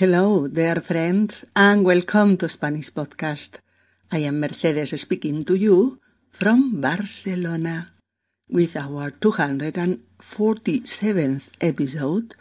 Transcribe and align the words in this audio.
Hello, 0.00 0.48
dear 0.48 0.80
friends, 0.80 1.44
and 1.54 1.84
welcome 1.84 2.38
to 2.38 2.48
Spanish 2.48 2.90
Podcast. 2.90 3.58
I 4.10 4.20
am 4.20 4.40
Mercedes 4.40 4.98
speaking 4.98 5.42
to 5.42 5.54
you 5.54 6.00
from 6.30 6.80
Barcelona 6.80 7.92
with 8.48 8.78
our 8.78 9.10
247th 9.10 11.48
episode. 11.60 12.34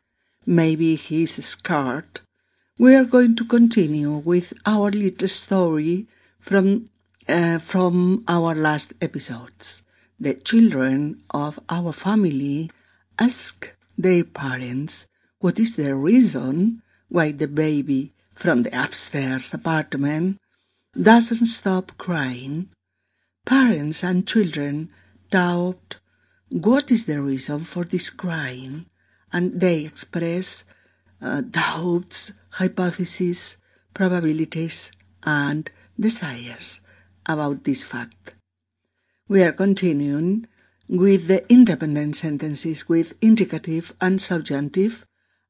Maybe 0.45 0.95
he's 0.95 1.43
scared. 1.43 2.21
We 2.77 2.95
are 2.95 3.03
going 3.03 3.35
to 3.35 3.43
continue 3.43 4.13
with 4.13 4.53
our 4.65 4.89
little 4.89 5.27
story 5.27 6.07
from 6.39 6.89
uh, 7.27 7.59
from 7.59 8.23
our 8.29 8.55
last 8.55 8.93
episodes. 9.01 9.83
The 10.17 10.35
children 10.35 11.23
of 11.31 11.59
our 11.67 11.91
family 11.91 12.71
ask 13.19 13.75
their 13.97 14.23
parents 14.23 15.07
what 15.39 15.59
is 15.59 15.75
the 15.75 15.93
reason 15.93 16.83
why 17.09 17.31
the 17.31 17.47
baby 17.47 18.13
from 18.35 18.63
the 18.63 18.83
upstairs 18.83 19.53
apartment 19.53 20.37
doesn't 20.99 21.45
stop 21.45 21.97
crying. 21.97 22.69
Parents 23.45 24.03
and 24.03 24.27
children 24.27 24.89
doubt 25.29 25.99
what 26.49 26.89
is 26.89 27.05
the 27.05 27.21
reason 27.21 27.63
for 27.63 27.83
this 27.83 28.09
crying, 28.09 28.85
and 29.31 29.59
they 29.59 29.85
express 29.85 30.63
uh, 31.21 31.41
doubts, 31.41 32.31
hypotheses, 32.51 33.57
probabilities, 33.93 34.91
and 35.23 35.69
desires 35.99 36.81
about 37.27 37.63
this 37.65 37.83
fact. 37.83 38.35
We 39.27 39.43
are 39.43 39.51
continuing 39.51 40.47
with 40.87 41.27
the 41.27 41.45
independent 41.51 42.15
sentences 42.15 42.89
with 42.89 43.13
indicative 43.21 43.93
and 44.01 44.19
subjunctive 44.19 45.05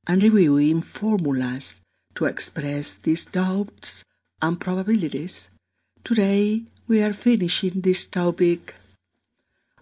and 0.10 0.24
reviewing 0.24 0.82
formulas 0.82 1.82
to 2.16 2.26
express 2.26 2.98
these 2.98 3.26
doubts 3.26 4.04
and 4.42 4.60
probabilities. 4.60 5.52
Today 6.04 6.64
we 6.88 7.04
are 7.04 7.14
finishing 7.14 7.82
this 7.82 8.10
topic. 8.10 8.74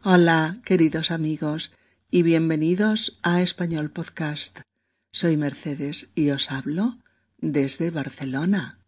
Hola, 0.04 0.58
queridos 0.66 1.12
amigos, 1.12 1.72
y 2.12 2.24
bienvenidos 2.24 3.18
a 3.24 3.42
Español 3.42 3.90
Podcast. 3.90 4.60
Soy 5.14 5.38
Mercedes 5.38 6.10
y 6.14 6.32
os 6.32 6.52
hablo 6.52 6.98
desde 7.38 7.90
Barcelona. 7.90 8.80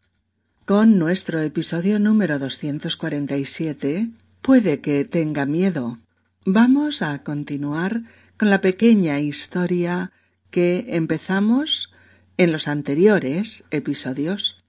Con 0.66 1.00
nuestro 1.00 1.40
episodio 1.40 2.00
número 2.00 2.38
247, 2.38 4.10
puede 4.42 4.82
que 4.82 5.06
tenga 5.06 5.46
miedo. 5.46 6.00
Vamos 6.44 7.02
a 7.02 7.24
continuar 7.24 8.04
con 8.36 8.50
la 8.50 8.60
pequeña 8.60 9.22
historia 9.22 10.12
que 10.50 10.86
empezamos 10.90 11.92
en 12.38 12.52
los 12.52 12.68
anteriores 12.68 13.64
episodios. 13.72 14.64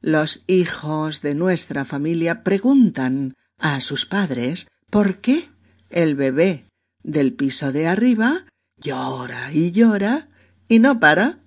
Los 0.00 0.44
hijos 0.46 1.22
de 1.22 1.34
nuestra 1.34 1.84
familia 1.84 2.44
preguntan 2.44 3.34
a 3.58 3.80
sus 3.80 4.06
padres 4.06 4.68
por 4.90 5.18
qué 5.18 5.48
el 5.90 6.14
bebé 6.14 6.66
del 7.02 7.32
piso 7.32 7.72
de 7.72 7.86
arriba 7.86 8.44
llora 8.80 9.52
y 9.52 9.72
llora 9.72 10.28
y 10.68 10.78
no 10.78 11.00
para. 11.00 11.40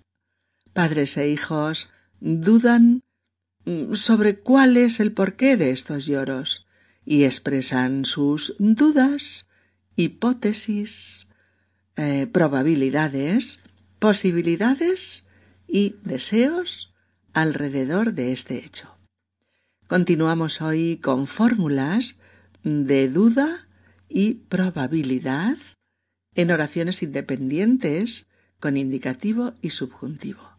Padres 0.73 1.17
e 1.17 1.29
hijos 1.29 1.89
dudan 2.19 3.03
mm, 3.65 3.93
sobre 3.93 4.37
cuál 4.37 4.77
es 4.77 4.99
el 4.99 5.11
porqué 5.11 5.57
de 5.57 5.71
estos 5.71 6.05
lloros 6.05 6.65
y 7.05 7.23
expresan 7.23 8.05
sus 8.05 8.55
dudas, 8.59 9.47
hipótesis, 9.95 11.27
eh, 11.97 12.27
probabilidades, 12.27 13.59
posibilidades 13.99 15.27
y 15.67 15.95
deseos 16.03 16.93
alrededor 17.33 18.13
de 18.13 18.31
este 18.31 18.57
hecho. 18.65 18.97
Continuamos 19.87 20.61
hoy 20.61 20.97
con 20.97 21.27
fórmulas 21.27 22.19
de 22.63 23.09
duda 23.09 23.67
y 24.07 24.35
probabilidad 24.35 25.57
en 26.35 26.51
oraciones 26.51 27.03
independientes 27.03 28.27
con 28.59 28.77
indicativo 28.77 29.53
y 29.61 29.71
subjuntivo. 29.71 30.57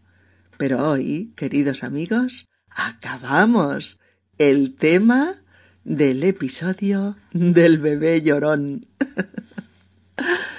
Pero 0.58 0.88
hoy, 0.88 1.32
queridos 1.36 1.82
amigos, 1.82 2.48
acabamos 2.68 4.00
el 4.38 4.74
tema 4.74 5.42
del 5.84 6.22
episodio 6.24 7.16
del 7.32 7.78
bebé 7.78 8.22
llorón. 8.22 8.86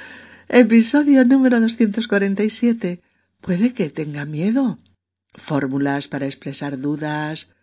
episodio 0.53 1.25
número 1.25 1.59
247. 1.59 3.01
Puede 3.41 3.73
que 3.73 3.89
tenga 3.89 4.25
miedo. 4.25 4.77
Fórmulas 5.33 6.07
para 6.07 6.27
expresar 6.27 6.77
dudas, 6.77 7.55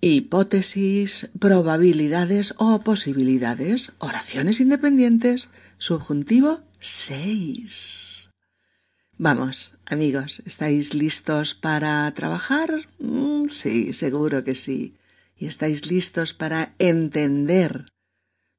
hipótesis, 0.00 1.30
probabilidades 1.38 2.54
o 2.58 2.82
posibilidades, 2.82 3.92
oraciones 3.98 4.58
independientes, 4.58 5.50
subjuntivo 5.78 6.62
6. 6.80 8.30
Vamos, 9.18 9.76
amigos, 9.86 10.42
¿estáis 10.46 10.94
listos 10.94 11.54
para 11.54 12.12
trabajar? 12.12 12.88
Mm, 12.98 13.50
sí, 13.50 13.92
seguro 13.92 14.42
que 14.42 14.56
sí. 14.56 14.96
¿Y 15.36 15.46
estáis 15.46 15.86
listos 15.86 16.34
para 16.34 16.74
entender 16.80 17.86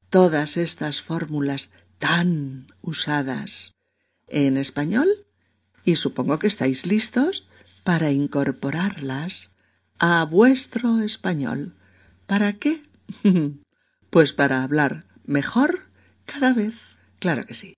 todas 0.09 0.55
estas 0.55 1.01
fórmulas 1.01 1.71
tan 1.99 2.67
usadas 2.81 3.73
en 4.27 4.57
español? 4.57 5.07
Y 5.83 5.95
supongo 5.95 6.39
que 6.39 6.47
estáis 6.47 6.85
listos 6.85 7.47
para 7.83 8.11
incorporarlas 8.11 9.53
a 9.99 10.25
vuestro 10.25 10.99
español. 11.01 11.75
¿Para 12.25 12.53
qué? 12.53 12.81
pues 14.09 14.33
para 14.33 14.63
hablar 14.63 15.05
mejor 15.25 15.89
cada 16.25 16.53
vez. 16.53 16.97
Claro 17.19 17.45
que 17.45 17.53
sí. 17.53 17.73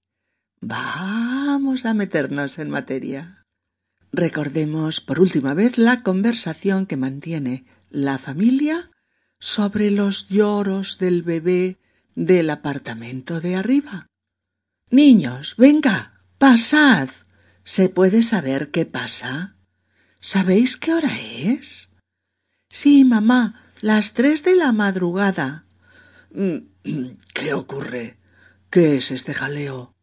Vamos 0.62 1.86
a 1.86 1.94
meternos 1.94 2.60
en 2.60 2.70
materia. 2.70 3.46
Recordemos 4.12 5.02
por 5.02 5.20
última 5.20 5.54
vez 5.54 5.78
la 5.78 6.02
conversación 6.02 6.86
que 6.86 6.98
mantiene 6.98 7.66
la 7.90 8.18
familia 8.18 8.90
sobre 9.40 9.92
los 9.92 10.28
lloros 10.28 10.98
del 10.98 11.24
bebé 11.24 11.78
del 12.16 12.50
apartamento 12.50 13.40
de 13.40 13.56
arriba. 13.56 14.09
Niños, 14.92 15.56
venga, 15.58 16.24
pasad. 16.40 17.10
¿Se 17.64 17.90
puede 17.90 18.24
saber 18.24 18.72
qué 18.72 18.86
pasa? 18.86 19.56
¿Sabéis 20.20 20.78
qué 20.78 20.94
hora 20.94 21.16
es? 21.38 21.90
Sí, 22.70 23.06
mamá, 23.06 23.72
las 23.82 24.14
tres 24.14 24.44
de 24.44 24.56
la 24.56 24.72
madrugada. 24.72 25.66
Mm, 26.32 26.58
¿Qué 27.34 27.54
ocurre? 27.54 28.18
¿Qué 28.72 28.98
es 28.98 29.12
este 29.12 29.36
jaleo? 29.36 29.94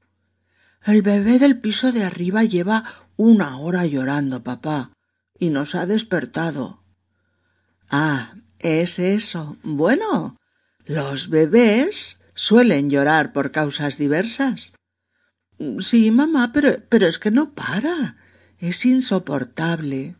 El 0.84 1.02
bebé 1.02 1.40
del 1.40 1.60
piso 1.60 1.90
de 1.90 2.04
arriba 2.04 2.44
lleva 2.44 2.84
una 3.16 3.58
hora 3.58 3.86
llorando, 3.86 4.44
papá, 4.44 4.92
y 5.36 5.50
nos 5.50 5.74
ha 5.74 5.86
despertado. 5.86 6.84
Ah, 7.90 8.34
es 8.60 9.00
eso. 9.00 9.56
Bueno, 9.64 10.36
los 10.84 11.28
bebés 11.28 12.20
suelen 12.34 12.88
llorar 12.88 13.32
por 13.32 13.50
causas 13.50 13.98
diversas. 13.98 14.75
Sí, 15.78 16.10
mamá, 16.10 16.52
pero, 16.52 16.82
pero 16.88 17.06
es 17.06 17.18
que 17.18 17.30
no 17.30 17.54
para. 17.54 18.16
Es 18.58 18.84
insoportable. 18.84 20.16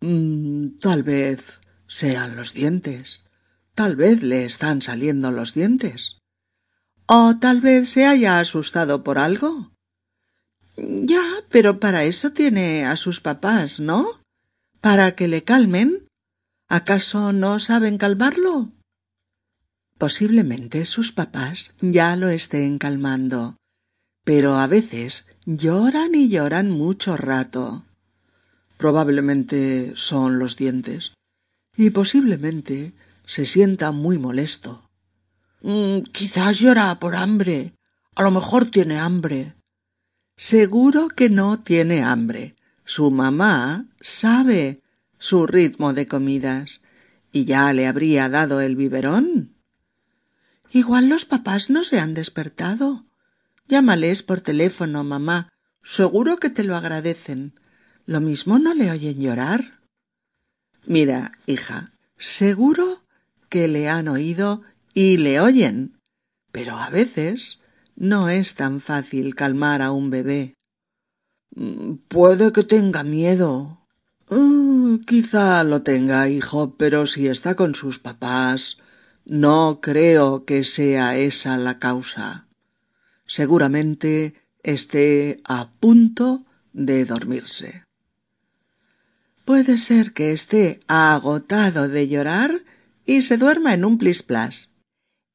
Mm, 0.00 0.76
tal 0.80 1.02
vez 1.02 1.60
sean 1.86 2.36
los 2.36 2.54
dientes. 2.54 3.24
Tal 3.74 3.96
vez 3.96 4.22
le 4.22 4.44
están 4.44 4.82
saliendo 4.82 5.30
los 5.30 5.54
dientes. 5.54 6.18
O 7.06 7.36
tal 7.40 7.60
vez 7.60 7.88
se 7.88 8.06
haya 8.06 8.38
asustado 8.38 9.04
por 9.04 9.18
algo. 9.18 9.72
Ya, 10.76 11.22
pero 11.50 11.80
para 11.80 12.04
eso 12.04 12.32
tiene 12.32 12.86
a 12.86 12.96
sus 12.96 13.20
papás, 13.20 13.80
¿no? 13.80 14.20
Para 14.80 15.14
que 15.14 15.28
le 15.28 15.44
calmen. 15.44 16.06
¿Acaso 16.68 17.32
no 17.32 17.58
saben 17.58 17.98
calmarlo? 17.98 18.72
Posiblemente 19.98 20.86
sus 20.86 21.12
papás 21.12 21.74
ya 21.80 22.16
lo 22.16 22.28
estén 22.28 22.78
calmando, 22.78 23.56
pero 24.24 24.54
a 24.58 24.66
veces 24.66 25.26
lloran 25.46 26.14
y 26.14 26.28
lloran 26.28 26.70
mucho 26.70 27.16
rato. 27.16 27.84
Probablemente 28.76 29.92
son 29.94 30.38
los 30.38 30.56
dientes. 30.56 31.12
Y 31.76 31.90
posiblemente 31.90 32.92
se 33.24 33.46
sienta 33.46 33.92
muy 33.92 34.18
molesto. 34.18 34.90
Mm, 35.62 36.00
quizás 36.12 36.58
llora 36.58 36.98
por 36.98 37.14
hambre. 37.14 37.74
A 38.14 38.22
lo 38.22 38.30
mejor 38.30 38.70
tiene 38.70 38.98
hambre. 38.98 39.54
Seguro 40.36 41.08
que 41.08 41.30
no 41.30 41.60
tiene 41.60 42.02
hambre. 42.02 42.56
Su 42.84 43.10
mamá 43.10 43.86
sabe 44.00 44.82
su 45.18 45.46
ritmo 45.46 45.94
de 45.94 46.06
comidas 46.06 46.82
y 47.30 47.44
ya 47.44 47.72
le 47.72 47.86
habría 47.86 48.28
dado 48.28 48.60
el 48.60 48.76
biberón. 48.76 49.54
Igual 50.72 51.08
los 51.08 51.24
papás 51.24 51.70
no 51.70 51.84
se 51.84 52.00
han 52.00 52.14
despertado. 52.14 53.06
Llámales 53.72 54.22
por 54.22 54.42
teléfono, 54.42 55.02
mamá. 55.02 55.48
Seguro 55.82 56.36
que 56.36 56.50
te 56.50 56.62
lo 56.62 56.76
agradecen. 56.76 57.58
lo 58.04 58.20
mismo 58.20 58.58
no 58.58 58.74
le 58.74 58.90
oyen 58.90 59.18
llorar. 59.18 59.80
Mira, 60.84 61.38
hija, 61.46 61.94
seguro 62.18 63.02
que 63.48 63.68
le 63.68 63.88
han 63.88 64.08
oído 64.08 64.60
y 64.92 65.16
le 65.16 65.40
oyen, 65.40 65.96
pero 66.50 66.76
a 66.76 66.90
veces 66.90 67.60
no 67.96 68.28
es 68.28 68.56
tan 68.56 68.82
fácil 68.82 69.34
calmar 69.34 69.80
a 69.80 69.90
un 69.90 70.10
bebé. 70.10 70.52
Mm, 71.54 71.94
puede 72.08 72.52
que 72.52 72.64
tenga 72.64 73.04
miedo. 73.04 73.86
Mm, 74.28 74.96
quizá 75.06 75.64
lo 75.64 75.80
tenga, 75.80 76.28
hijo, 76.28 76.76
pero 76.76 77.06
si 77.06 77.26
está 77.26 77.54
con 77.54 77.74
sus 77.74 77.98
papás, 77.98 78.76
no 79.24 79.80
creo 79.80 80.44
que 80.44 80.62
sea 80.62 81.16
esa 81.16 81.56
la 81.56 81.78
causa. 81.78 82.48
Seguramente 83.32 84.34
esté 84.62 85.40
a 85.46 85.70
punto 85.80 86.44
de 86.74 87.06
dormirse. 87.06 87.86
Puede 89.46 89.78
ser 89.78 90.12
que 90.12 90.32
esté 90.32 90.80
agotado 90.86 91.88
de 91.88 92.08
llorar 92.08 92.62
y 93.06 93.22
se 93.22 93.38
duerma 93.38 93.72
en 93.72 93.86
un 93.86 93.96
plisplas. 93.96 94.68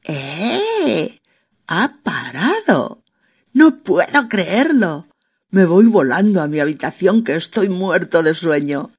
¡Eh! 0.03 1.21
¡Ha 1.65 1.97
parado! 2.03 3.03
No 3.51 3.81
puedo 3.81 4.29
creerlo. 4.29 5.07
Me 5.49 5.65
voy 5.65 5.88
volando 5.88 6.44
a 6.44 6.47
mi 6.47 6.59
habitación 6.59 7.23
que 7.23 7.35
estoy 7.35 7.67
muerto 7.67 8.21
de 8.21 8.35
sueño. 8.35 8.91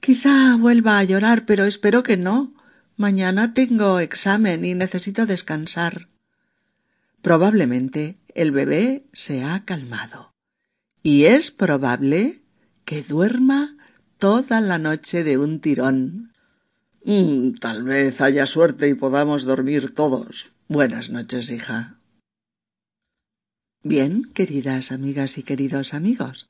Quizá 0.00 0.56
vuelva 0.56 0.98
a 0.98 1.04
llorar, 1.04 1.46
pero 1.46 1.64
espero 1.64 2.02
que 2.02 2.16
no. 2.16 2.54
Mañana 2.96 3.54
tengo 3.54 4.00
examen 4.00 4.64
y 4.64 4.74
necesito 4.74 5.26
descansar. 5.26 6.08
Probablemente 7.22 8.18
el 8.34 8.50
bebé 8.50 9.06
se 9.12 9.44
ha 9.44 9.64
calmado. 9.64 10.32
Y 11.04 11.24
es 11.26 11.52
probable 11.52 12.42
que 12.84 13.02
duerma 13.02 13.76
toda 14.18 14.60
la 14.60 14.78
noche 14.78 15.22
de 15.22 15.38
un 15.38 15.60
tirón. 15.60 16.32
Mm, 17.04 17.54
tal 17.54 17.84
vez 17.84 18.20
haya 18.20 18.46
suerte 18.46 18.88
y 18.88 18.94
podamos 18.94 19.44
dormir 19.44 19.94
todos. 19.94 20.50
Buenas 20.68 21.10
noches, 21.10 21.50
hija. 21.50 21.98
Bien, 23.84 24.24
queridas 24.24 24.92
amigas 24.92 25.38
y 25.38 25.42
queridos 25.44 25.94
amigos, 25.94 26.48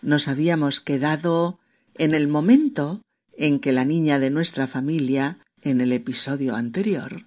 nos 0.00 0.28
habíamos 0.28 0.80
quedado 0.80 1.58
en 1.94 2.14
el 2.14 2.28
momento 2.28 3.02
en 3.36 3.58
que 3.58 3.72
la 3.72 3.84
niña 3.84 4.18
de 4.18 4.30
nuestra 4.30 4.66
familia, 4.66 5.38
en 5.62 5.80
el 5.80 5.92
episodio 5.92 6.56
anterior, 6.56 7.26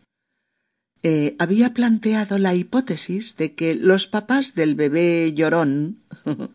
eh, 1.10 1.38
había 1.40 1.74
planteado 1.74 2.38
la 2.38 2.54
hipótesis 2.54 3.38
de 3.38 3.56
que 3.56 3.76
los 3.76 4.08
papás 4.08 4.56
del 4.56 4.76
bebé 4.76 5.32
llorón 5.34 6.00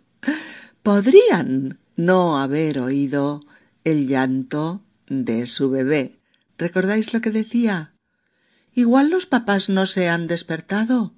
podrían 0.82 1.78
no 1.96 2.38
haber 2.38 2.78
oído 2.78 3.46
el 3.84 4.06
llanto 4.06 4.82
de 5.08 5.46
su 5.46 5.70
bebé. 5.70 6.18
¿Recordáis 6.58 7.14
lo 7.14 7.22
que 7.22 7.30
decía? 7.30 7.94
Igual 8.74 9.08
los 9.08 9.24
papás 9.24 9.70
no 9.70 9.86
se 9.86 10.10
han 10.10 10.26
despertado. 10.26 11.14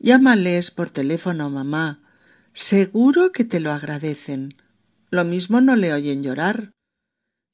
Llámales 0.00 0.72
por 0.72 0.90
teléfono, 0.90 1.50
mamá. 1.50 2.02
Seguro 2.52 3.30
que 3.30 3.44
te 3.44 3.60
lo 3.60 3.70
agradecen. 3.70 4.56
Lo 5.08 5.24
mismo 5.24 5.60
no 5.60 5.76
le 5.76 5.92
oyen 5.94 6.24
llorar. 6.24 6.72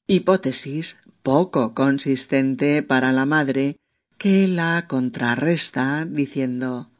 Hipótesis 0.07 0.97
poco 1.21 1.75
consistente 1.75 2.81
para 2.81 3.11
la 3.11 3.27
madre 3.27 3.77
que 4.19 4.49
la 4.49 4.85
contrarresta 4.87 6.05
diciendo 6.05 6.91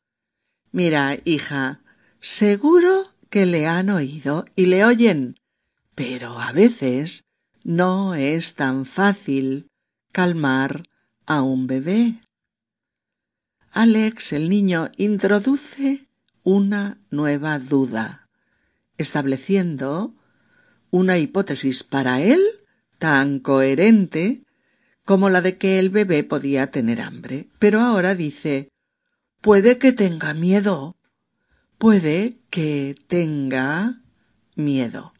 Mira, 0.72 1.20
hija, 1.26 1.82
seguro 2.22 3.04
que 3.30 3.46
le 3.46 3.68
han 3.68 3.90
oído 3.90 4.46
y 4.56 4.68
le 4.68 4.86
oyen, 4.86 5.36
pero 5.96 6.40
a 6.40 6.54
veces 6.54 7.26
no 7.64 8.16
es 8.16 8.56
tan 8.56 8.86
fácil 8.86 9.68
calmar 10.14 10.84
a 11.26 11.42
un 11.42 11.68
bebé. 11.68 12.22
Alex, 13.72 14.32
el 14.32 14.48
niño, 14.50 14.90
introduce 14.96 16.08
una 16.44 17.00
nueva 17.12 17.60
duda, 17.60 18.30
estableciendo 18.98 20.16
una 20.90 21.18
hipótesis 21.18 21.84
para 21.84 22.22
él 22.22 22.42
tan 22.98 23.40
coherente 23.40 24.44
como 25.10 25.32
la 25.32 25.42
de 25.42 25.58
que 25.58 25.80
el 25.80 25.90
bebé 25.90 26.24
podía 26.24 26.70
tener 26.70 27.02
hambre. 27.02 27.48
Pero 27.58 27.80
ahora 27.80 28.14
dice 28.14 28.70
puede 29.42 29.80
que 29.80 29.92
tenga 29.92 30.36
miedo. 30.36 30.98
Puede 31.80 32.38
que 32.52 32.96
tenga 33.08 34.04
miedo. 34.54 35.16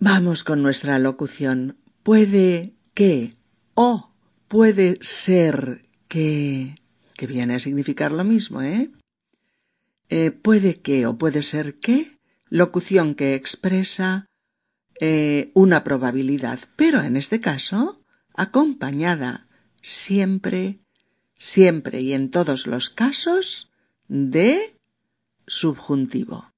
Vamos 0.00 0.42
con 0.42 0.60
nuestra 0.60 0.98
locución. 0.98 1.78
Puede 2.02 2.74
que 2.94 3.36
o 3.74 4.10
puede 4.48 4.98
ser 5.00 5.86
que 6.08 6.74
que 7.16 7.28
viene 7.28 7.54
a 7.54 7.60
significar 7.60 8.10
lo 8.10 8.24
mismo, 8.24 8.60
¿eh? 8.60 8.90
eh 10.08 10.32
puede 10.32 10.80
que 10.80 11.06
o 11.06 11.16
puede 11.16 11.42
ser 11.42 11.78
que 11.78 12.18
locución 12.48 13.14
que 13.14 13.36
expresa 13.36 14.26
eh, 14.98 15.52
una 15.54 15.84
probabilidad, 15.84 16.58
pero 16.74 17.02
en 17.02 17.16
este 17.16 17.38
caso 17.38 18.00
acompañada 18.34 19.46
siempre, 19.80 20.80
siempre 21.36 22.00
y 22.00 22.12
en 22.12 22.30
todos 22.30 22.66
los 22.66 22.90
casos 22.90 23.70
de 24.08 24.76
subjuntivo. 25.46 26.50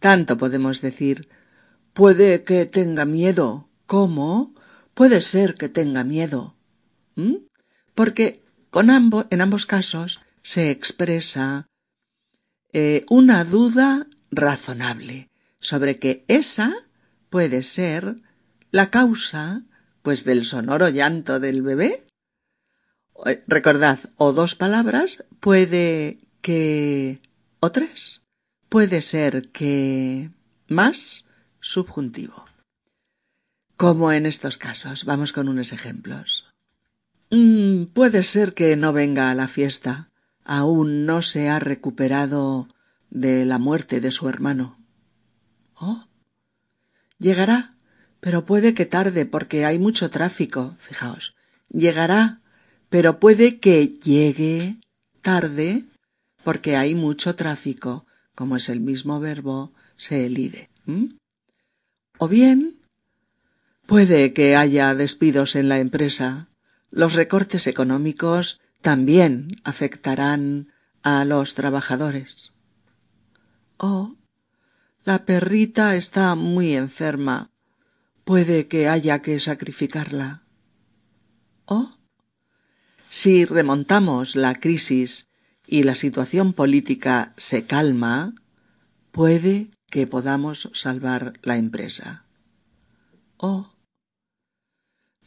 Tanto 0.00 0.38
podemos 0.38 0.80
decir 0.80 1.28
puede 1.92 2.42
que 2.42 2.66
tenga 2.66 3.04
miedo 3.04 3.68
como 3.86 4.54
puede 4.94 5.20
ser 5.20 5.54
que 5.54 5.68
tenga 5.68 6.04
miedo. 6.04 6.56
Porque 7.94 8.44
con 8.70 8.90
ambos, 8.90 9.26
en 9.30 9.40
ambos 9.40 9.66
casos 9.66 10.20
se 10.42 10.70
expresa 10.70 11.66
eh, 12.72 13.04
una 13.08 13.44
duda 13.44 14.06
razonable 14.30 15.30
sobre 15.58 15.98
que 15.98 16.24
esa 16.28 16.72
puede 17.30 17.62
ser 17.62 18.16
la 18.70 18.90
causa 18.90 19.64
pues 20.08 20.24
del 20.24 20.46
sonoro 20.46 20.88
llanto 20.88 21.38
del 21.38 21.60
bebé. 21.60 22.06
Eh, 23.26 23.44
recordad, 23.46 23.98
o 24.16 24.32
dos 24.32 24.54
palabras, 24.54 25.26
puede 25.38 26.20
que 26.40 27.20
o 27.60 27.70
tres. 27.72 28.22
Puede 28.70 29.02
ser 29.02 29.50
que 29.50 30.30
más 30.66 31.26
subjuntivo. 31.60 32.46
Como 33.76 34.10
en 34.10 34.24
estos 34.24 34.56
casos, 34.56 35.04
vamos 35.04 35.32
con 35.32 35.46
unos 35.46 35.74
ejemplos. 35.74 36.46
Mm, 37.28 37.92
puede 37.92 38.22
ser 38.22 38.54
que 38.54 38.76
no 38.76 38.94
venga 38.94 39.30
a 39.30 39.34
la 39.34 39.46
fiesta. 39.46 40.08
Aún 40.42 41.04
no 41.04 41.20
se 41.20 41.50
ha 41.50 41.58
recuperado 41.58 42.66
de 43.10 43.44
la 43.44 43.58
muerte 43.58 44.00
de 44.00 44.10
su 44.10 44.26
hermano. 44.26 44.82
Oh. 45.74 46.06
Llegará, 47.18 47.74
pero 48.20 48.44
puede 48.46 48.74
que 48.74 48.86
tarde 48.86 49.26
porque 49.26 49.64
hay 49.64 49.78
mucho 49.78 50.10
tráfico. 50.10 50.76
Fijaos. 50.78 51.34
Llegará, 51.70 52.40
pero 52.88 53.20
puede 53.20 53.58
que 53.58 53.86
llegue 53.86 54.76
tarde 55.22 55.84
porque 56.44 56.76
hay 56.76 56.94
mucho 56.94 57.34
tráfico, 57.36 58.06
como 58.34 58.56
es 58.56 58.68
el 58.68 58.80
mismo 58.80 59.20
verbo, 59.20 59.72
se 59.96 60.24
elide. 60.24 60.70
O 62.18 62.28
bien, 62.28 62.80
puede 63.86 64.32
que 64.32 64.56
haya 64.56 64.94
despidos 64.94 65.54
en 65.54 65.68
la 65.68 65.78
empresa. 65.78 66.48
Los 66.90 67.12
recortes 67.12 67.66
económicos 67.66 68.60
también 68.80 69.48
afectarán 69.64 70.72
a 71.02 71.24
los 71.24 71.54
trabajadores. 71.54 72.52
O 73.76 74.14
la 75.04 75.24
perrita 75.24 75.96
está 75.96 76.34
muy 76.34 76.74
enferma. 76.74 77.50
Puede 78.28 78.68
que 78.68 78.88
haya 78.88 79.22
que 79.22 79.38
sacrificarla. 79.38 80.42
O 81.64 81.96
si 83.08 83.46
remontamos 83.46 84.36
la 84.36 84.54
crisis 84.56 85.28
y 85.66 85.84
la 85.84 85.94
situación 85.94 86.52
política 86.52 87.32
se 87.38 87.64
calma, 87.64 88.34
puede 89.12 89.70
que 89.90 90.06
podamos 90.06 90.68
salvar 90.74 91.40
la 91.40 91.56
empresa. 91.56 92.26
O 93.38 93.72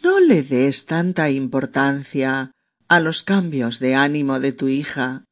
no 0.04 0.20
le 0.20 0.44
des 0.44 0.86
tanta 0.86 1.32
importancia 1.32 2.52
a 2.88 3.00
los 3.00 3.24
cambios 3.24 3.80
de 3.80 3.96
ánimo 3.96 4.40
de 4.40 4.52
tu 4.52 4.68
hija. 4.68 5.26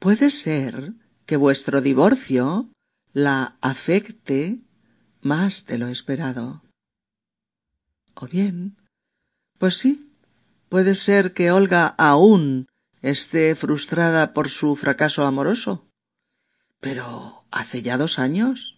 Puede 0.00 0.32
ser 0.32 0.94
que 1.26 1.36
vuestro 1.36 1.80
divorcio 1.80 2.72
la 3.12 3.56
afecte 3.60 4.62
más 5.20 5.64
de 5.66 5.78
lo 5.78 5.86
esperado. 5.86 6.64
O 8.20 8.26
bien, 8.26 8.76
pues 9.58 9.76
sí, 9.76 10.12
puede 10.68 10.96
ser 10.96 11.34
que 11.34 11.52
Olga 11.52 11.86
aún 11.98 12.66
esté 13.00 13.54
frustrada 13.54 14.34
por 14.34 14.48
su 14.48 14.74
fracaso 14.74 15.24
amoroso. 15.24 15.88
Pero 16.80 17.46
hace 17.52 17.82
ya 17.82 17.96
dos 17.96 18.18
años. 18.18 18.74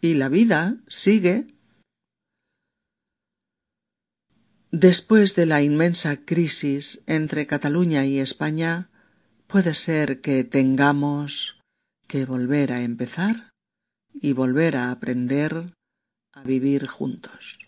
y 0.00 0.14
la 0.14 0.28
vida 0.28 0.76
sigue. 0.86 1.48
Después 4.70 5.34
de 5.34 5.46
la 5.46 5.60
inmensa 5.60 6.24
crisis 6.24 7.02
entre 7.06 7.48
Cataluña 7.48 8.04
y 8.04 8.20
España, 8.20 8.90
puede 9.48 9.74
ser 9.74 10.20
que 10.20 10.44
tengamos 10.44 11.58
que 12.06 12.26
volver 12.26 12.70
a 12.72 12.82
empezar 12.82 13.50
y 14.14 14.34
volver 14.34 14.76
a 14.76 14.92
aprender 14.92 15.74
a 16.32 16.42
vivir 16.44 16.86
juntos. 16.86 17.67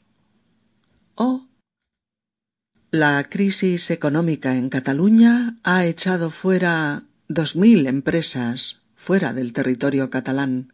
La 2.93 3.23
crisis 3.31 3.89
económica 3.93 4.57
en 4.57 4.69
Cataluña 4.69 5.57
ha 5.63 5.87
echado 5.87 6.33
fuera 6.33 7.05
dos 7.29 7.55
mil 7.55 7.87
empresas 7.87 8.81
fuera 8.97 9.33
del 9.33 9.53
territorio 9.53 10.11
catalán. 10.11 10.73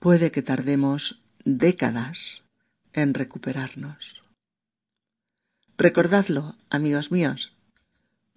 Puede 0.00 0.32
que 0.32 0.42
tardemos 0.42 1.22
décadas 1.44 2.42
en 2.92 3.14
recuperarnos. 3.14 4.24
Recordadlo, 5.76 6.56
amigos 6.70 7.12
míos. 7.12 7.52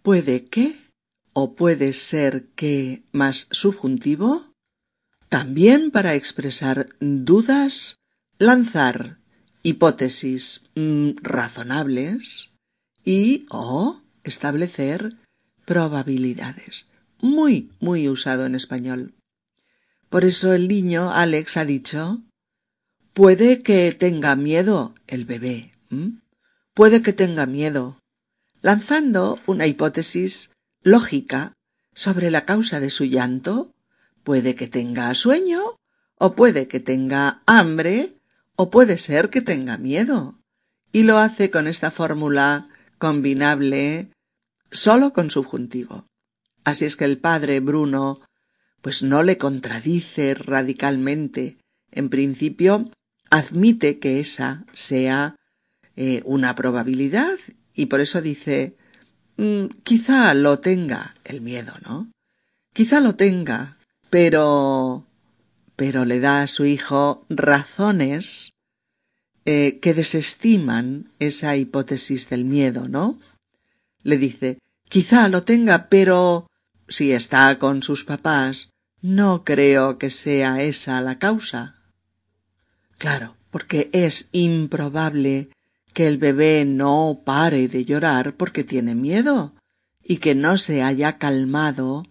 Puede 0.03 0.45
que 0.45 0.77
o 1.33 1.55
puede 1.55 1.93
ser 1.93 2.49
que 2.49 3.01
más 3.11 3.47
subjuntivo, 3.49 4.53
también 5.27 5.89
para 5.89 6.13
expresar 6.13 6.85
dudas, 6.99 7.95
lanzar 8.37 9.17
hipótesis 9.63 10.65
mm, 10.75 11.13
razonables 11.23 12.50
y 13.03 13.45
o 13.49 14.01
establecer 14.23 15.17
probabilidades. 15.65 16.87
Muy, 17.19 17.71
muy 17.79 18.09
usado 18.09 18.45
en 18.45 18.55
español. 18.55 19.13
Por 20.09 20.25
eso 20.25 20.53
el 20.53 20.67
niño, 20.67 21.11
Alex, 21.11 21.57
ha 21.57 21.65
dicho 21.65 22.21
puede 23.13 23.61
que 23.61 23.91
tenga 23.91 24.35
miedo 24.35 24.95
el 25.07 25.25
bebé 25.25 25.71
puede 26.73 27.01
que 27.01 27.13
tenga 27.13 27.45
miedo, 27.45 27.99
lanzando 28.61 29.39
una 29.45 29.67
hipótesis 29.67 30.51
lógica 30.81 31.53
sobre 31.93 32.31
la 32.31 32.45
causa 32.45 32.79
de 32.79 32.89
su 32.89 33.05
llanto, 33.05 33.71
puede 34.23 34.55
que 34.55 34.67
tenga 34.67 35.13
sueño, 35.15 35.61
o 36.17 36.35
puede 36.35 36.67
que 36.67 36.79
tenga 36.79 37.41
hambre, 37.45 38.15
o 38.55 38.69
puede 38.69 38.97
ser 38.97 39.29
que 39.29 39.41
tenga 39.41 39.77
miedo. 39.77 40.39
Y 40.91 41.03
lo 41.03 41.17
hace 41.17 41.51
con 41.51 41.67
esta 41.67 41.91
fórmula 41.91 42.69
combinable 43.01 44.11
solo 44.69 45.11
con 45.11 45.31
subjuntivo. 45.31 46.05
Así 46.63 46.85
es 46.85 46.95
que 46.95 47.05
el 47.05 47.17
padre 47.17 47.59
Bruno 47.59 48.21
pues 48.81 49.01
no 49.01 49.23
le 49.23 49.39
contradice 49.39 50.35
radicalmente. 50.35 51.57
En 51.91 52.09
principio, 52.09 52.91
admite 53.31 53.97
que 53.97 54.19
esa 54.19 54.65
sea 54.71 55.35
eh, 55.95 56.21
una 56.25 56.55
probabilidad 56.55 57.39
y 57.73 57.87
por 57.87 58.01
eso 58.01 58.21
dice 58.21 58.77
mm, 59.37 59.65
quizá 59.83 60.35
lo 60.35 60.59
tenga 60.59 61.15
el 61.23 61.41
miedo, 61.41 61.73
¿no? 61.83 62.11
Quizá 62.71 62.99
lo 62.99 63.15
tenga, 63.15 63.79
pero 64.11 65.07
pero 65.75 66.05
le 66.05 66.19
da 66.19 66.43
a 66.43 66.47
su 66.47 66.65
hijo 66.65 67.25
razones 67.29 68.50
eh, 69.45 69.79
que 69.81 69.93
desestiman 69.93 71.11
esa 71.19 71.55
hipótesis 71.57 72.29
del 72.29 72.45
miedo, 72.45 72.87
¿no? 72.87 73.19
Le 74.03 74.17
dice 74.17 74.59
quizá 74.89 75.29
lo 75.29 75.43
tenga, 75.43 75.89
pero 75.89 76.47
si 76.87 77.13
está 77.13 77.57
con 77.57 77.81
sus 77.81 78.03
papás, 78.03 78.69
no 79.01 79.43
creo 79.43 79.97
que 79.97 80.09
sea 80.09 80.61
esa 80.61 81.01
la 81.01 81.17
causa. 81.17 81.75
Claro, 82.97 83.35
porque 83.49 83.89
es 83.93 84.29
improbable 84.31 85.49
que 85.93 86.07
el 86.07 86.17
bebé 86.17 86.65
no 86.65 87.21
pare 87.25 87.67
de 87.67 87.85
llorar 87.85 88.35
porque 88.35 88.63
tiene 88.63 88.93
miedo 88.93 89.55
y 90.03 90.17
que 90.17 90.35
no 90.35 90.57
se 90.57 90.83
haya 90.83 91.17
calmado 91.17 92.05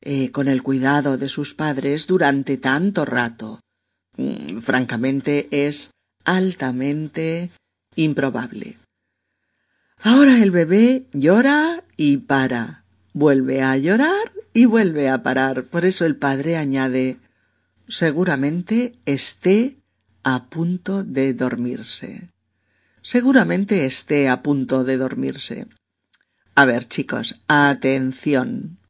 eh, 0.00 0.30
con 0.30 0.48
el 0.48 0.62
cuidado 0.62 1.18
de 1.18 1.28
sus 1.28 1.54
padres 1.54 2.06
durante 2.06 2.56
tanto 2.56 3.04
rato. 3.04 3.60
Mm, 4.16 4.58
francamente 4.58 5.48
es 5.50 5.90
altamente 6.26 7.50
improbable. 7.94 8.76
Ahora 10.02 10.42
el 10.42 10.50
bebé 10.50 11.06
llora 11.14 11.82
y 11.96 12.18
para, 12.18 12.84
vuelve 13.14 13.62
a 13.62 13.78
llorar 13.78 14.30
y 14.52 14.66
vuelve 14.66 15.08
a 15.08 15.22
parar. 15.22 15.64
Por 15.64 15.86
eso 15.86 16.04
el 16.04 16.16
padre 16.16 16.58
añade 16.58 17.16
seguramente 17.88 18.92
esté 19.06 19.78
a 20.22 20.44
punto 20.50 21.02
de 21.02 21.32
dormirse 21.32 22.28
seguramente 23.06 23.86
esté 23.86 24.28
a 24.28 24.42
punto 24.42 24.82
de 24.82 24.96
dormirse. 24.96 25.68
A 26.56 26.64
ver, 26.64 26.88
chicos, 26.88 27.40
atención. 27.46 28.80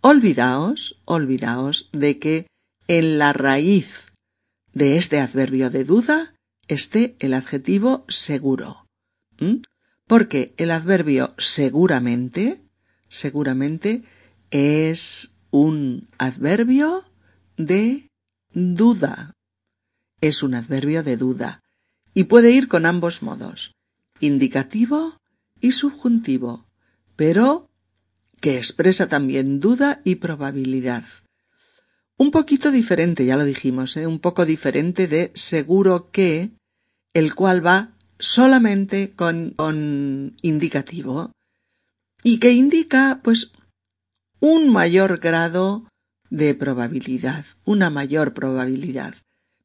Olvidaos, 0.00 0.98
olvidaos 1.04 1.90
de 1.92 2.18
que 2.18 2.46
en 2.88 3.18
la 3.18 3.34
raíz 3.34 4.12
de 4.72 4.96
este 4.96 5.20
adverbio 5.20 5.68
de 5.68 5.84
duda 5.84 6.32
esté 6.70 7.16
el 7.18 7.34
adjetivo 7.34 8.04
seguro. 8.08 8.86
Porque 10.06 10.54
el 10.56 10.70
adverbio 10.70 11.34
seguramente, 11.36 12.62
seguramente 13.08 14.04
es 14.50 15.32
un 15.50 16.08
adverbio 16.18 17.04
de 17.56 18.08
duda. 18.52 19.32
Es 20.20 20.42
un 20.42 20.54
adverbio 20.54 21.02
de 21.02 21.16
duda 21.16 21.60
y 22.14 22.24
puede 22.24 22.50
ir 22.50 22.68
con 22.68 22.86
ambos 22.86 23.22
modos, 23.22 23.74
indicativo 24.20 25.16
y 25.60 25.72
subjuntivo, 25.72 26.66
pero 27.16 27.68
que 28.40 28.58
expresa 28.58 29.08
también 29.08 29.58
duda 29.60 30.00
y 30.04 30.16
probabilidad. 30.16 31.04
Un 32.16 32.30
poquito 32.30 32.70
diferente, 32.70 33.24
ya 33.24 33.36
lo 33.36 33.44
dijimos, 33.44 33.96
¿eh? 33.96 34.06
un 34.06 34.18
poco 34.18 34.44
diferente 34.44 35.08
de 35.08 35.30
seguro 35.34 36.10
que, 36.10 36.50
el 37.14 37.34
cual 37.34 37.64
va 37.64 37.92
solamente 38.18 39.12
con, 39.12 39.54
indicativo 40.42 41.32
y 42.22 42.38
que 42.38 42.52
indica 42.52 43.20
pues 43.22 43.52
un 44.40 44.68
mayor 44.68 45.18
grado 45.18 45.88
de 46.28 46.54
probabilidad, 46.54 47.44
una 47.64 47.90
mayor 47.90 48.34
probabilidad, 48.34 49.14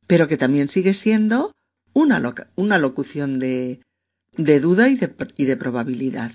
pero 0.08 0.28
que 0.28 0.38
también 0.38 0.70
sigue 0.70 0.94
siendo 0.94 1.52
una, 1.94 2.22
una 2.56 2.78
locución 2.78 3.40
de, 3.40 3.82
de 4.38 4.60
duda 4.60 4.90
y 4.90 4.96
de, 4.96 5.14
y 5.38 5.46
de 5.46 5.58
probabilidad. 5.58 6.32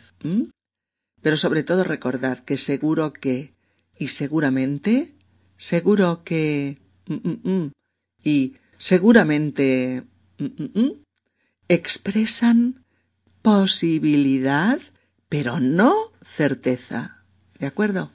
Pero 1.23 1.37
sobre 1.37 1.64
todo 1.64 1.85
recordad 1.85 2.38
que 2.38 2.57
seguro 2.57 3.12
que 3.12 3.52
y 3.99 4.09
seguramente, 4.09 5.14
seguro 5.59 6.23
que 6.25 6.79
mm, 7.07 7.14
mm, 7.14 7.50
mm, 7.50 7.73
y 8.25 8.57
seguramente 8.79 10.05
expresan 11.68 12.85
posibilidad, 13.42 14.80
pero 15.28 15.61
no 15.61 15.94
certeza. 16.25 17.25
¿De 17.59 17.66
acuerdo? 17.66 18.11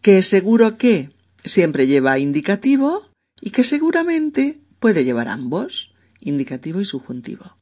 Que 0.00 0.22
seguro 0.22 0.76
que 0.78 1.10
siempre 1.44 1.86
lleva 1.86 2.18
indicativo 2.18 3.08
y 3.40 3.50
que 3.50 3.64
seguramente 3.64 4.60
puede 4.78 5.04
llevar 5.04 5.28
ambos 5.28 5.92
indicativo 6.20 6.80
y 6.80 6.84
subjuntivo. 6.84 7.56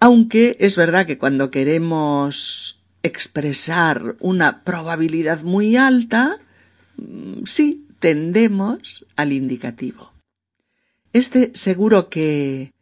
Aunque 0.00 0.56
es 0.60 0.76
verdad 0.76 1.06
que 1.06 1.18
cuando 1.18 1.50
queremos 1.50 2.82
expresar 3.02 4.16
una 4.20 4.64
probabilidad 4.64 5.42
muy 5.42 5.76
alta, 5.76 6.40
mm, 6.96 7.44
sí 7.44 7.86
tendemos 8.00 9.06
al 9.16 9.32
indicativo. 9.32 10.13
Este 11.14 11.52
seguro 11.54 12.10
que 12.10 12.72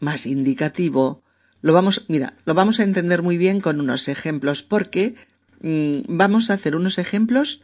más 0.00 0.24
indicativo 0.24 1.22
lo 1.60 1.74
vamos, 1.74 2.06
mira, 2.08 2.34
lo 2.46 2.54
vamos 2.54 2.80
a 2.80 2.84
entender 2.84 3.20
muy 3.20 3.36
bien 3.36 3.60
con 3.60 3.80
unos 3.80 4.08
ejemplos 4.08 4.62
porque 4.62 5.14
mm, 5.60 6.00
vamos 6.08 6.48
a 6.48 6.54
hacer 6.54 6.74
unos 6.74 6.96
ejemplos 6.96 7.62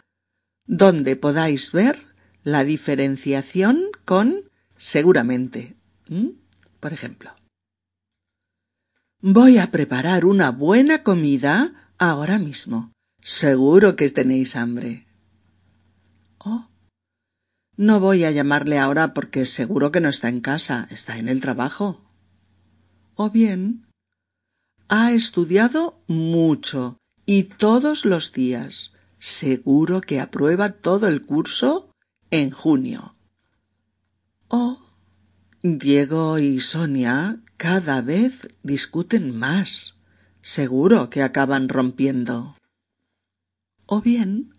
donde 0.66 1.16
podáis 1.16 1.73
ver 1.73 1.99
la 2.44 2.62
diferenciación 2.62 3.87
con 4.04 4.50
seguramente. 4.76 5.76
Por 6.78 6.92
ejemplo, 6.92 7.35
voy 9.20 9.56
a 9.56 9.70
preparar 9.70 10.26
una 10.26 10.50
buena 10.50 11.02
comida 11.02 11.90
ahora 11.97 12.38
mismo. 12.38 12.92
Seguro 13.23 13.97
que 13.97 14.11
tenéis 14.11 14.56
hambre. 14.56 15.08
No 17.78 18.00
voy 18.00 18.25
a 18.25 18.32
llamarle 18.32 18.76
ahora 18.80 19.14
porque 19.14 19.47
seguro 19.47 19.92
que 19.92 20.00
no 20.00 20.08
está 20.08 20.28
en 20.28 20.40
casa, 20.40 20.88
está 20.90 21.16
en 21.18 21.28
el 21.28 21.40
trabajo. 21.40 22.02
O 23.14 23.30
bien, 23.30 23.87
ha 24.88 25.12
estudiado 25.12 26.02
mucho 26.08 26.99
y 27.25 27.44
todos 27.44 28.04
los 28.04 28.32
días. 28.32 28.90
Seguro 29.20 30.00
que 30.00 30.18
aprueba 30.18 30.70
todo 30.70 31.06
el 31.06 31.25
curso 31.25 31.92
en 32.32 32.50
junio. 32.50 33.12
O 34.49 34.80
Diego 35.62 36.40
y 36.40 36.58
Sonia 36.58 37.38
cada 37.56 38.02
vez 38.02 38.49
discuten 38.64 39.38
más. 39.38 39.94
Seguro 40.42 41.11
que 41.11 41.23
acaban 41.23 41.68
rompiendo. 41.68 42.56
O 43.87 44.00
bien, 44.00 44.58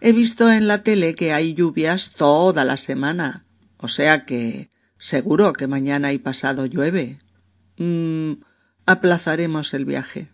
he 0.00 0.12
visto 0.12 0.50
en 0.50 0.68
la 0.68 0.82
tele 0.82 1.14
que 1.14 1.32
hay 1.32 1.54
lluvias 1.54 2.12
toda 2.12 2.64
la 2.64 2.76
semana, 2.76 3.46
o 3.78 3.88
sea 3.88 4.24
que 4.24 4.70
seguro 4.98 5.52
que 5.52 5.66
mañana 5.66 6.12
y 6.12 6.18
pasado 6.18 6.66
llueve. 6.66 7.18
Mm, 7.78 8.42
aplazaremos 8.86 9.74
el 9.74 9.84
viaje. 9.84 10.28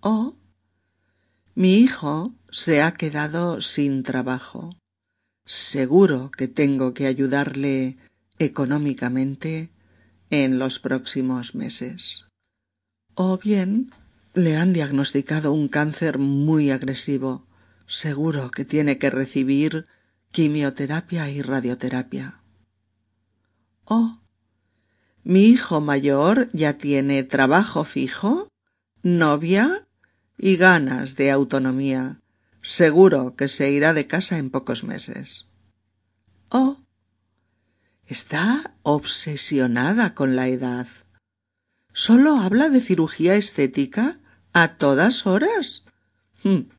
O 0.00 0.36
mi 1.54 1.78
hijo 1.78 2.34
se 2.50 2.82
ha 2.82 2.92
quedado 2.92 3.60
sin 3.60 4.04
trabajo. 4.04 4.76
Seguro 5.44 6.30
que 6.30 6.46
tengo 6.46 6.94
que 6.94 7.06
ayudarle 7.06 7.96
económicamente 8.38 9.70
en 10.30 10.58
los 10.58 10.78
próximos 10.78 11.54
meses. 11.54 12.26
O 13.14 13.38
bien 13.38 13.90
le 14.34 14.56
han 14.56 14.72
diagnosticado 14.72 15.52
un 15.52 15.66
cáncer 15.66 16.18
muy 16.18 16.70
agresivo. 16.70 17.47
Seguro 17.88 18.50
que 18.50 18.64
tiene 18.64 18.98
que 18.98 19.08
recibir 19.10 19.86
quimioterapia 20.30 21.30
y 21.30 21.40
radioterapia. 21.42 22.42
O 23.84 24.20
mi 25.24 25.46
hijo 25.46 25.80
mayor 25.80 26.50
ya 26.52 26.74
tiene 26.74 27.22
trabajo 27.22 27.84
fijo, 27.84 28.48
novia 29.02 29.86
y 30.36 30.56
ganas 30.56 31.16
de 31.16 31.30
autonomía. 31.30 32.20
Seguro 32.60 33.34
que 33.36 33.48
se 33.48 33.70
irá 33.70 33.94
de 33.94 34.06
casa 34.06 34.36
en 34.36 34.50
pocos 34.50 34.84
meses. 34.84 35.46
O 36.50 36.78
está 38.06 38.74
obsesionada 38.82 40.14
con 40.14 40.36
la 40.36 40.48
edad. 40.48 40.88
Solo 41.92 42.36
habla 42.36 42.68
de 42.68 42.80
cirugía 42.80 43.36
estética 43.36 44.20
a 44.52 44.76
todas 44.76 45.26
horas. 45.26 45.84
Hmm, 46.42 46.70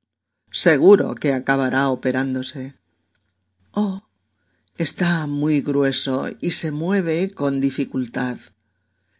seguro 0.51 1.15
que 1.15 1.33
acabará 1.33 1.89
operándose. 1.89 2.75
Oh, 3.71 4.03
está 4.77 5.27
muy 5.27 5.61
grueso 5.61 6.27
y 6.41 6.51
se 6.51 6.71
mueve 6.71 7.31
con 7.31 7.61
dificultad. 7.61 8.37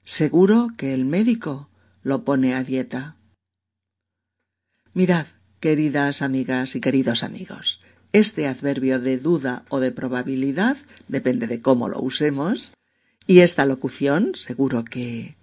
Seguro 0.04 0.70
que 0.78 0.94
el 0.94 1.06
médico 1.06 1.70
lo 2.02 2.24
pone 2.24 2.56
a 2.56 2.64
dieta. 2.64 3.18
Mirad, 4.94 5.28
queridas 5.60 6.22
amigas 6.22 6.76
y 6.76 6.82
queridos 6.82 7.24
amigos, 7.24 7.82
este 8.12 8.48
adverbio 8.48 9.00
de 9.00 9.18
duda 9.18 9.66
o 9.70 9.80
de 9.80 9.92
probabilidad 9.92 10.78
depende 11.08 11.46
de 11.46 11.62
cómo 11.62 11.90
lo 11.90 12.02
usemos, 12.02 12.72
y 13.28 13.42
esta 13.42 13.66
locución 13.66 14.34
seguro 14.34 14.84
que 14.84 15.38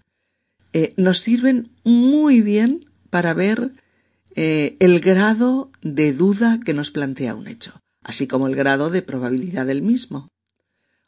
eh, 0.73 0.93
nos 0.97 1.21
sirven 1.21 1.71
muy 1.85 2.41
bien 2.41 2.87
para 3.11 3.33
ver 3.35 3.73
eh, 4.39 4.77
el 4.81 5.01
grado 5.01 5.73
de 5.81 6.13
duda 6.13 6.61
que 6.63 6.75
nos 6.75 6.91
plantea 6.91 7.35
un 7.35 7.49
hecho, 7.49 7.81
así 8.03 8.27
como 8.27 8.47
el 8.47 8.55
grado 8.55 8.91
de 8.91 9.01
probabilidad 9.01 9.65
del 9.65 9.81
mismo. 9.81 10.29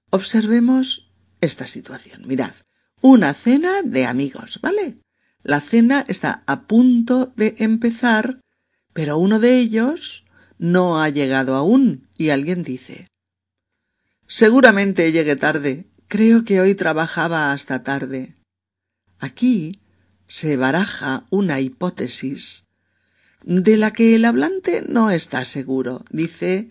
Observemos 0.08 1.10
esta 1.42 1.66
situación. 1.66 2.26
Mirad, 2.26 2.54
una 3.02 3.34
cena 3.34 3.82
de 3.82 4.06
amigos, 4.06 4.58
¿vale? 4.62 4.96
La 5.42 5.60
cena 5.60 6.06
está 6.08 6.42
a 6.46 6.62
punto 6.62 7.32
de 7.36 7.54
empezar, 7.58 8.40
pero 8.94 9.18
uno 9.18 9.38
de 9.38 9.58
ellos 9.58 10.24
no 10.56 11.02
ha 11.02 11.10
llegado 11.10 11.54
aún 11.54 12.08
y 12.16 12.30
alguien 12.30 12.62
dice 12.62 13.08
Seguramente 14.26 15.12
llegue 15.12 15.36
tarde. 15.36 15.86
Creo 16.08 16.44
que 16.44 16.62
hoy 16.62 16.74
trabajaba 16.74 17.52
hasta 17.52 17.82
tarde. 17.82 18.36
Aquí 19.18 19.80
se 20.26 20.56
baraja 20.56 21.26
una 21.30 21.60
hipótesis 21.60 22.67
de 23.48 23.78
la 23.78 23.94
que 23.94 24.14
el 24.14 24.26
hablante 24.26 24.84
no 24.86 25.10
está 25.10 25.46
seguro. 25.46 26.04
Dice 26.10 26.68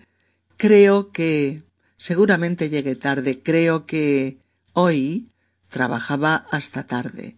creo 0.58 1.12
que 1.12 1.64
seguramente 1.98 2.70
llegue 2.70 2.96
tarde. 2.96 3.42
Creo 3.42 3.88
que 3.88 4.38
hoy 4.74 5.32
trabajaba 5.70 6.46
hasta 6.52 6.86
tarde. 6.86 7.36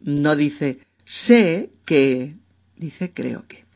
No 0.00 0.36
dice 0.36 0.80
sé 1.04 1.70
que. 1.84 2.36
dice 2.76 3.12
creo 3.12 3.46
que. 3.46 3.66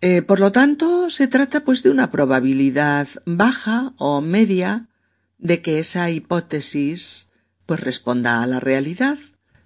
Eh, 0.00 0.22
por 0.22 0.40
lo 0.40 0.50
tanto, 0.50 1.10
se 1.10 1.28
trata 1.28 1.62
pues 1.62 1.82
de 1.82 1.90
una 1.90 2.10
probabilidad 2.10 3.06
baja 3.26 3.92
o 3.98 4.22
media 4.22 4.88
de 5.36 5.60
que 5.60 5.78
esa 5.78 6.08
hipótesis 6.08 7.32
pues 7.66 7.80
responda 7.80 8.42
a 8.42 8.46
la 8.46 8.60
realidad. 8.60 9.18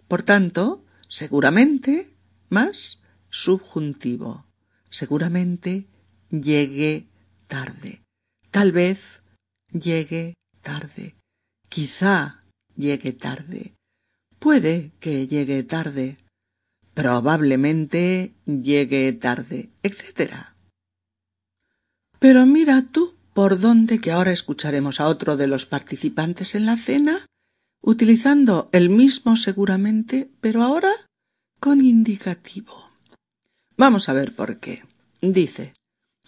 Por 0.09 0.23
tanto, 0.23 0.85
seguramente 1.07 2.17
más 2.49 2.99
subjuntivo. 3.35 4.47
Seguramente 4.91 5.87
llegue 6.31 7.09
tarde. 7.49 8.03
Tal 8.51 8.71
vez 8.71 9.23
llegue 9.73 10.35
tarde. 10.63 11.17
Quizá 11.69 12.41
llegue 12.77 13.13
tarde. 13.13 13.75
Puede 14.39 14.93
que 15.01 15.27
llegue 15.27 15.63
tarde 15.65 16.17
probablemente 16.95 18.35
llegue 18.47 19.13
tarde, 19.13 19.71
etc. 19.83 20.55
Pero 22.21 22.47
mira 22.47 22.83
tú 22.91 23.17
por 23.35 23.59
dónde 23.59 23.99
que 23.99 24.13
ahora 24.13 24.33
escucharemos 24.33 25.01
a 25.01 25.09
otro 25.09 25.37
de 25.37 25.49
los 25.49 25.67
participantes 25.67 26.55
en 26.55 26.67
la 26.67 26.77
cena, 26.77 27.27
utilizando 27.83 28.71
el 28.73 28.89
mismo 28.91 29.37
seguramente, 29.37 30.31
pero 30.41 30.63
ahora 30.63 30.93
con 31.59 31.85
indicativo. 31.85 32.94
Vamos 33.77 34.09
a 34.09 34.13
ver 34.13 34.35
por 34.35 34.59
qué. 34.59 34.85
Dice, 35.21 35.73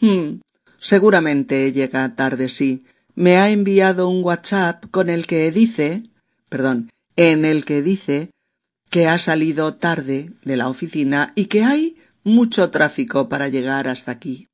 hmm, 0.01 0.41
seguramente 0.81 1.73
llega 1.73 2.15
tarde, 2.15 2.49
sí. 2.49 2.85
Me 3.15 3.37
ha 3.37 3.51
enviado 3.51 4.09
un 4.09 4.25
WhatsApp 4.25 4.85
con 4.91 5.09
el 5.11 5.27
que 5.27 5.51
dice, 5.51 6.03
perdón, 6.49 6.91
en 7.17 7.45
el 7.45 7.65
que 7.65 7.83
dice 7.83 8.31
que 8.91 9.07
ha 9.07 9.19
salido 9.19 9.75
tarde 9.75 10.33
de 10.45 10.57
la 10.57 10.69
oficina 10.69 11.33
y 11.35 11.47
que 11.47 11.65
hay 11.65 11.97
mucho 12.25 12.71
tráfico 12.71 13.29
para 13.29 13.49
llegar 13.49 13.89
hasta 13.89 14.13
aquí. 14.13 14.49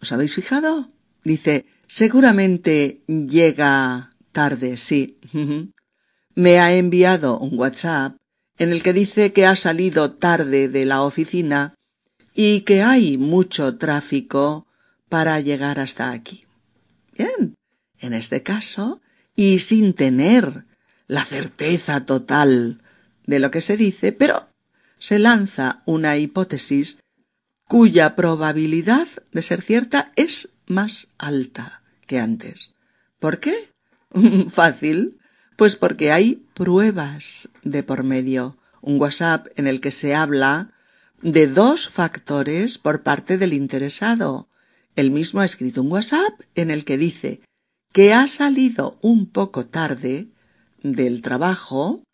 ¿Os 0.00 0.12
habéis 0.12 0.34
fijado? 0.34 0.90
Dice, 1.22 1.66
seguramente 1.86 3.02
llega 3.06 4.10
tarde, 4.32 4.76
sí. 4.78 5.18
Me 6.34 6.58
ha 6.58 6.74
enviado 6.74 7.38
un 7.38 7.58
WhatsApp 7.58 8.16
en 8.58 8.72
el 8.72 8.82
que 8.82 8.92
dice 8.92 9.32
que 9.32 9.46
ha 9.46 9.56
salido 9.56 10.12
tarde 10.12 10.68
de 10.68 10.84
la 10.84 11.02
oficina 11.02 11.75
y 12.38 12.60
que 12.60 12.82
hay 12.82 13.16
mucho 13.16 13.78
tráfico 13.78 14.66
para 15.08 15.40
llegar 15.40 15.80
hasta 15.80 16.10
aquí. 16.10 16.44
Bien, 17.16 17.56
en 17.98 18.12
este 18.12 18.42
caso, 18.42 19.00
y 19.34 19.60
sin 19.60 19.94
tener 19.94 20.66
la 21.06 21.24
certeza 21.24 22.04
total 22.04 22.82
de 23.24 23.38
lo 23.38 23.50
que 23.50 23.62
se 23.62 23.78
dice, 23.78 24.12
pero 24.12 24.50
se 24.98 25.18
lanza 25.18 25.82
una 25.86 26.18
hipótesis 26.18 26.98
cuya 27.66 28.14
probabilidad 28.14 29.08
de 29.32 29.40
ser 29.40 29.62
cierta 29.62 30.12
es 30.14 30.50
más 30.66 31.08
alta 31.16 31.82
que 32.06 32.20
antes. 32.20 32.74
¿Por 33.18 33.40
qué? 33.40 33.72
Fácil. 34.50 35.18
Pues 35.56 35.74
porque 35.74 36.12
hay 36.12 36.46
pruebas 36.52 37.48
de 37.62 37.82
por 37.82 38.04
medio. 38.04 38.58
Un 38.82 39.00
WhatsApp 39.00 39.46
en 39.56 39.66
el 39.66 39.80
que 39.80 39.90
se 39.90 40.14
habla 40.14 40.75
de 41.26 41.48
dos 41.48 41.88
factores 41.88 42.78
por 42.78 43.02
parte 43.02 43.36
del 43.36 43.52
interesado. 43.52 44.48
El 44.94 45.10
mismo 45.10 45.40
ha 45.40 45.44
escrito 45.44 45.82
un 45.82 45.90
WhatsApp 45.90 46.40
en 46.54 46.70
el 46.70 46.84
que 46.84 46.96
dice 46.98 47.40
que 47.92 48.14
ha 48.14 48.28
salido 48.28 48.96
un 49.02 49.26
poco 49.26 49.66
tarde 49.66 50.28
del 50.84 51.22
trabajo 51.22 52.04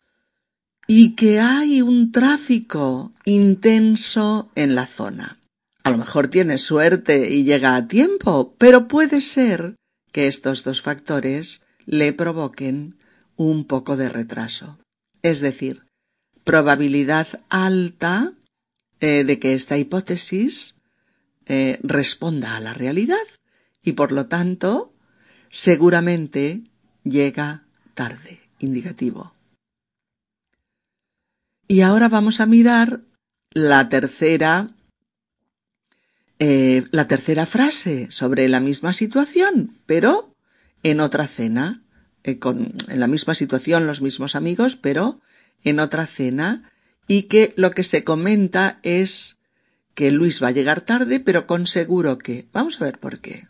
y 0.87 1.13
que 1.13 1.39
hay 1.39 1.83
un 1.83 2.11
tráfico 2.11 3.13
intenso 3.23 4.49
en 4.55 4.73
la 4.73 4.87
zona. 4.87 5.39
A 5.83 5.91
lo 5.91 5.99
mejor 5.99 6.29
tiene 6.29 6.57
suerte 6.57 7.29
y 7.29 7.43
llega 7.43 7.75
a 7.75 7.87
tiempo, 7.87 8.55
pero 8.57 8.87
puede 8.87 9.21
ser 9.21 9.75
que 10.11 10.25
estos 10.25 10.63
dos 10.63 10.81
factores 10.81 11.61
le 11.85 12.13
provoquen 12.13 12.97
un 13.35 13.65
poco 13.65 13.95
de 13.95 14.09
retraso. 14.09 14.79
Es 15.21 15.39
decir, 15.39 15.83
probabilidad 16.43 17.27
alta 17.49 18.33
eh, 19.03 19.25
de 19.25 19.37
que 19.37 19.53
esta 19.53 19.77
hipótesis 19.77 20.75
eh, 21.45 21.77
responda 21.83 22.55
a 22.55 22.61
la 22.61 22.73
realidad 22.73 23.27
y 23.81 23.91
por 23.91 24.13
lo 24.13 24.27
tanto 24.27 24.93
seguramente 25.49 26.61
llega 27.03 27.65
tarde. 27.95 28.39
Indicativo. 28.59 29.33
Y 31.67 31.81
ahora 31.81 32.07
vamos 32.07 32.39
a 32.39 32.45
mirar 32.45 33.01
la 33.51 33.89
tercera 33.89 34.69
eh, 36.39 36.85
la 36.91 37.05
tercera 37.05 37.45
frase 37.45 38.07
sobre 38.09 38.47
la 38.47 38.61
misma 38.61 38.93
situación, 38.93 39.75
pero 39.85 40.33
en 40.81 41.01
otra 41.01 41.27
cena. 41.27 41.83
con, 42.39 42.73
en 42.87 42.99
la 43.01 43.07
misma 43.07 43.35
situación, 43.35 43.85
los 43.85 44.01
mismos 44.01 44.37
amigos, 44.37 44.77
pero 44.77 45.19
en 45.65 45.81
otra 45.81 46.07
cena, 46.07 46.71
y 47.07 47.23
que 47.23 47.53
lo 47.57 47.71
que 47.71 47.83
se 47.83 48.03
comenta 48.03 48.79
es 48.83 49.37
que 49.93 50.11
Luis 50.11 50.41
va 50.41 50.47
a 50.49 50.51
llegar 50.51 50.81
tarde, 50.81 51.19
pero 51.19 51.45
con 51.47 51.67
seguro 51.67 52.17
que. 52.17 52.47
Vamos 52.51 52.81
a 52.81 52.85
ver 52.85 52.99
por 52.99 53.19
qué. 53.19 53.47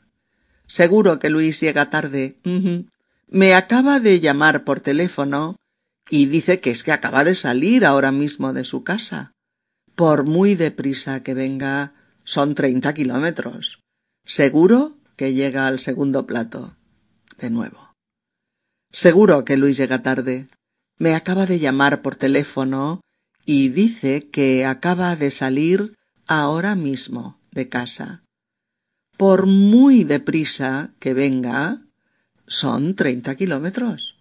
Seguro 0.68 1.20
que 1.20 1.30
Luis 1.30 1.60
llega 1.60 1.90
tarde. 1.90 2.38
Me 3.28 3.54
acaba 3.54 4.00
de 4.00 4.20
llamar 4.20 4.64
por 4.64 4.80
teléfono 4.80 5.56
y 6.10 6.26
dice 6.26 6.60
que 6.60 6.72
es 6.72 6.84
que 6.84 6.92
acaba 6.92 7.24
de 7.24 7.36
salir 7.36 7.86
ahora 7.86 8.12
mismo 8.12 8.54
de 8.54 8.64
su 8.64 8.84
casa. 8.84 9.32
Por 9.96 10.26
muy 10.26 10.56
deprisa 10.56 11.24
que 11.24 11.34
venga, 11.34 11.94
son 12.24 12.56
treinta 12.56 12.94
kilómetros. 12.94 13.80
Seguro 14.26 14.98
que 15.16 15.34
llega 15.34 15.68
al 15.68 15.80
segundo 15.80 16.26
plato. 16.26 16.76
De 17.38 17.50
nuevo. 17.50 17.94
Seguro 18.92 19.46
que 19.46 19.58
Luis 19.58 19.78
llega 19.78 20.02
tarde. 20.02 20.48
Me 20.98 21.16
acaba 21.16 21.46
de 21.46 21.60
llamar 21.60 22.02
por 22.02 22.16
teléfono 22.16 23.02
y 23.46 23.70
dice 23.70 24.30
que 24.30 24.66
acaba 24.66 25.16
de 25.16 25.32
salir 25.32 25.96
ahora 26.28 26.76
mismo 26.76 27.40
de 27.52 27.70
casa. 27.70 28.24
Por 29.18 29.46
muy 29.46 30.04
deprisa 30.04 30.94
que 31.00 31.14
venga, 31.14 31.82
son 32.48 32.96
treinta 32.96 33.36
kilómetros. 33.36 34.20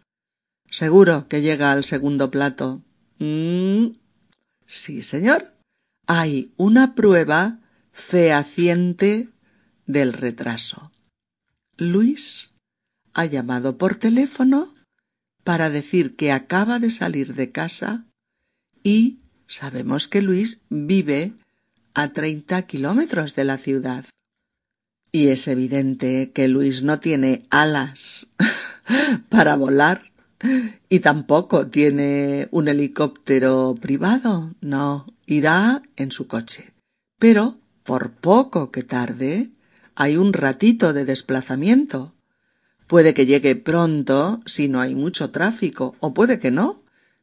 Seguro 0.70 1.28
que 1.28 1.42
llega 1.42 1.72
al 1.72 1.84
segundo 1.84 2.30
plato. 2.30 2.82
Mm, 3.18 3.88
sí, 4.66 5.02
señor. 5.02 5.54
Hay 6.06 6.52
una 6.56 6.94
prueba 6.94 7.60
fehaciente 7.92 9.28
del 9.86 10.12
retraso. 10.12 10.92
Luis 11.76 12.54
ha 13.12 13.24
llamado 13.26 13.78
por 13.78 13.96
teléfono 13.96 14.74
para 15.44 15.70
decir 15.70 16.16
que 16.16 16.32
acaba 16.32 16.78
de 16.78 16.90
salir 16.90 17.34
de 17.34 17.50
casa 17.50 18.06
y 18.82 19.18
sabemos 19.46 20.08
que 20.08 20.22
Luis 20.22 20.62
vive 20.68 21.32
a 21.94 22.12
treinta 22.12 22.62
kilómetros 22.62 23.34
de 23.34 23.44
la 23.44 23.58
ciudad. 23.58 24.04
Y 25.10 25.28
es 25.28 25.46
evidente 25.46 26.32
que 26.32 26.48
Luis 26.48 26.82
no 26.82 26.98
tiene 27.00 27.44
alas 27.50 28.28
para 29.28 29.56
volar 29.56 30.12
y 30.88 31.00
tampoco 31.00 31.68
tiene 31.68 32.48
un 32.50 32.68
helicóptero 32.68 33.76
privado, 33.80 34.54
no, 34.60 35.06
irá 35.26 35.82
en 35.96 36.10
su 36.12 36.26
coche. 36.26 36.72
Pero, 37.18 37.58
por 37.84 38.12
poco 38.12 38.70
que 38.70 38.82
tarde, 38.82 39.50
hay 39.94 40.16
un 40.16 40.32
ratito 40.32 40.92
de 40.92 41.04
desplazamiento. 41.04 42.14
Puede 42.86 43.14
que 43.14 43.26
llegue 43.26 43.54
pronto 43.54 44.42
si 44.46 44.68
no 44.68 44.80
hay 44.80 44.94
mucho 44.94 45.30
tráfico, 45.30 45.94
o 46.00 46.12
puede 46.12 46.38
que 46.38 46.50
no, 46.50 46.81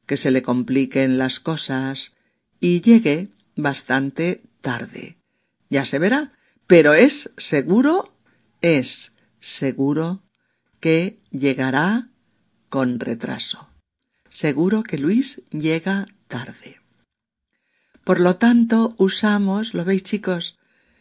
que 0.09 0.17
se 0.17 0.31
le 0.31 0.41
compliquen 0.41 1.19
las 1.19 1.39
cosas 1.39 2.15
y 2.59 2.81
llegue 2.81 3.29
bastante 3.55 4.41
tarde. 4.59 5.19
Ya 5.69 5.85
se 5.85 5.99
verá, 5.99 6.33
pero 6.65 6.95
es 6.95 7.31
seguro, 7.37 8.17
es 8.61 9.13
seguro 9.39 10.23
que 10.79 11.19
llegará 11.29 12.09
con 12.69 12.99
retraso. 12.99 13.69
Seguro 14.29 14.81
que 14.81 14.97
Luis 14.97 15.43
llega 15.51 16.07
tarde. 16.27 16.81
Por 18.03 18.19
lo 18.19 18.37
tanto, 18.37 18.95
usamos, 18.97 19.75
lo 19.75 19.85
veis 19.85 20.01
chicos, 20.01 20.57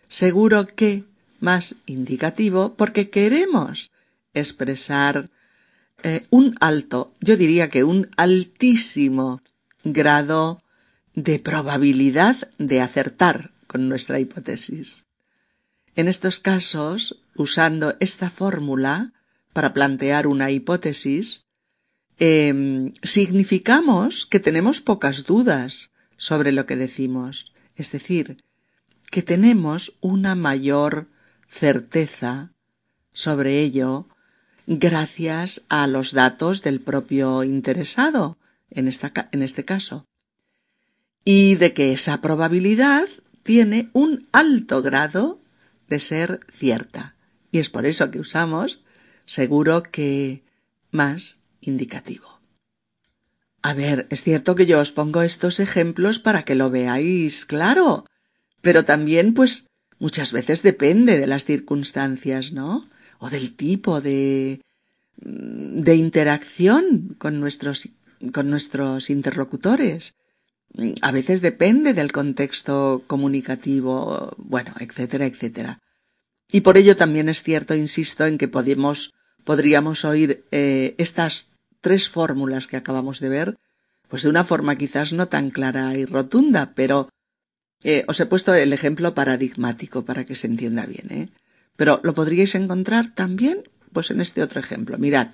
seguro 0.09 0.67
que 0.67 1.05
más 1.41 1.77
indicativo 1.87 2.75
porque 2.75 3.09
queremos 3.09 3.91
expresar 4.35 5.31
eh, 6.03 6.23
un 6.31 6.55
alto, 6.61 7.15
yo 7.21 7.37
diría 7.37 7.69
que 7.69 7.85
un 7.85 8.09
altísimo 8.17 9.43
grado 9.85 10.63
de 11.15 11.39
probabilidad 11.39 12.51
de 12.59 12.81
acertar 12.81 13.53
con 13.67 13.89
nuestra 13.89 14.21
hipótesis. 14.21 15.07
En 15.97 16.07
estos 16.07 16.39
casos, 16.39 17.21
usando 17.35 17.97
esta 17.99 18.31
fórmula 18.31 19.13
para 19.53 19.75
plantear 19.75 20.29
una 20.29 20.51
hipótesis, 20.53 21.47
em, 22.19 22.93
significamos 23.03 24.27
que 24.27 24.39
tenemos 24.39 24.81
pocas 24.81 25.25
dudas 25.25 25.91
sobre 26.17 26.53
lo 26.53 26.67
que 26.67 26.77
decimos, 26.77 27.53
es 27.75 27.91
decir, 27.91 28.45
que 29.11 29.23
tenemos 29.23 29.97
una 30.01 30.35
mayor 30.37 31.09
certeza 31.49 32.53
sobre 33.13 33.61
ello 33.61 34.09
gracias 34.69 35.63
a 35.69 35.87
los 35.87 36.13
datos 36.13 36.63
del 36.63 36.81
propio 36.81 37.43
interesado, 37.43 38.39
en, 38.71 38.87
esta, 38.87 39.29
en 39.33 39.43
este 39.43 39.65
caso 39.65 40.07
y 41.31 41.57
de 41.57 41.75
que 41.75 41.93
esa 41.93 42.23
probabilidad 42.23 43.07
tiene 43.43 43.91
un 43.93 44.29
alto 44.33 44.81
grado 44.81 45.43
de 45.87 45.99
ser 45.99 46.41
cierta. 46.57 47.17
Y 47.53 47.59
es 47.59 47.69
por 47.69 47.85
eso 47.85 48.11
que 48.11 48.19
usamos 48.19 48.81
seguro 49.27 49.83
que 49.83 50.43
más 50.91 51.41
indicativo. 51.61 52.41
A 53.61 53.75
ver, 53.75 54.07
es 54.09 54.23
cierto 54.23 54.55
que 54.55 54.65
yo 54.65 54.81
os 54.81 54.91
pongo 54.91 55.21
estos 55.21 55.61
ejemplos 55.61 56.19
para 56.19 56.45
que 56.45 56.55
lo 56.55 56.71
veáis 56.71 57.45
claro, 57.45 58.07
pero 58.63 58.87
también 58.87 59.35
pues 59.35 59.67
muchas 59.99 60.33
veces 60.33 60.63
depende 60.63 61.19
de 61.19 61.27
las 61.27 61.45
circunstancias, 61.45 62.53
¿no? 62.53 62.89
O 63.19 63.31
del 63.31 63.55
tipo 63.57 64.01
de 64.01 64.61
de 65.21 65.95
interacción 65.97 67.17
con 67.19 67.41
nuestros 67.41 67.89
con 68.33 68.51
nuestros 68.51 69.11
interlocutores 69.11 70.15
a 71.01 71.13
veces 71.13 71.41
depende 71.41 71.95
del 71.95 72.13
contexto 72.13 73.03
comunicativo, 73.07 74.35
bueno, 74.37 74.75
etcétera, 74.79 75.27
etcétera. 75.27 75.81
Y 76.51 76.61
por 76.61 76.77
ello 76.77 76.97
también 76.97 77.29
es 77.29 77.43
cierto, 77.43 77.75
insisto, 77.75 78.27
en 78.27 78.39
que 78.39 78.49
podemos, 78.49 79.15
podríamos 79.45 80.05
oír 80.05 80.45
eh, 80.51 80.95
estas 80.99 81.49
tres 81.81 82.09
fórmulas 82.09 82.67
que 82.67 82.77
acabamos 82.77 83.21
de 83.21 83.29
ver, 83.29 83.57
pues 84.09 84.23
de 84.23 84.31
una 84.31 84.45
forma 84.45 84.77
quizás 84.77 85.13
no 85.13 85.29
tan 85.29 85.51
clara 85.51 85.97
y 85.97 86.05
rotunda, 86.05 86.73
pero 86.75 87.09
eh, 87.83 88.05
os 88.09 88.21
he 88.21 88.27
puesto 88.27 88.55
el 88.55 88.73
ejemplo 88.73 89.15
paradigmático 89.15 90.05
para 90.05 90.25
que 90.25 90.37
se 90.37 90.47
entienda 90.47 90.87
bien, 90.87 91.11
¿eh? 91.11 91.29
Pero 91.79 92.01
lo 92.03 92.13
podríais 92.13 92.57
encontrar 92.57 93.15
también, 93.15 93.63
pues 93.93 94.11
en 94.11 94.21
este 94.21 94.43
otro 94.43 94.59
ejemplo. 94.59 94.99
Mirad, 94.99 95.29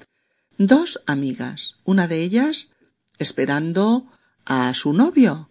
dos 0.59 1.03
amigas, 1.07 1.77
una 1.85 2.07
de 2.07 2.21
ellas 2.21 2.71
esperando 3.19 4.13
a 4.45 4.75
su 4.75 4.93
novio, 4.93 5.51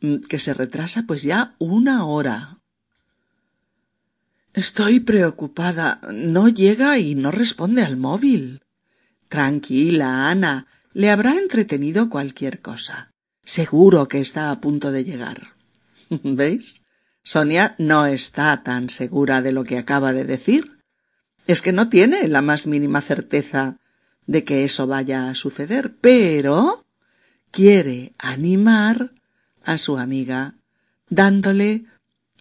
mm, 0.00 0.24
que 0.28 0.40
se 0.40 0.52
retrasa 0.52 1.04
pues 1.06 1.22
ya 1.22 1.54
una 1.60 2.04
hora. 2.06 2.58
Estoy 4.52 4.98
preocupada. 4.98 6.00
No 6.12 6.48
llega 6.48 6.98
y 6.98 7.14
no 7.14 7.30
responde 7.30 7.82
al 7.82 7.96
móvil. 7.96 8.64
Tranquila, 9.28 10.28
Ana. 10.28 10.66
Le 10.92 11.10
habrá 11.10 11.36
entretenido 11.36 12.10
cualquier 12.10 12.60
cosa. 12.62 13.12
Seguro 13.44 14.08
que 14.08 14.18
está 14.18 14.50
a 14.50 14.60
punto 14.60 14.90
de 14.90 15.04
llegar. 15.04 15.54
¿Veis? 16.10 16.85
Sonia 17.26 17.74
no 17.78 18.06
está 18.06 18.62
tan 18.62 18.88
segura 18.88 19.42
de 19.42 19.50
lo 19.50 19.64
que 19.64 19.78
acaba 19.78 20.12
de 20.12 20.24
decir. 20.24 20.78
Es 21.48 21.60
que 21.60 21.72
no 21.72 21.88
tiene 21.88 22.28
la 22.28 22.40
más 22.40 22.68
mínima 22.68 23.00
certeza 23.00 23.78
de 24.28 24.44
que 24.44 24.62
eso 24.62 24.86
vaya 24.86 25.28
a 25.28 25.34
suceder, 25.34 25.96
pero 26.00 26.86
quiere 27.50 28.12
animar 28.18 29.10
a 29.64 29.76
su 29.76 29.98
amiga, 29.98 30.54
dándole 31.10 31.86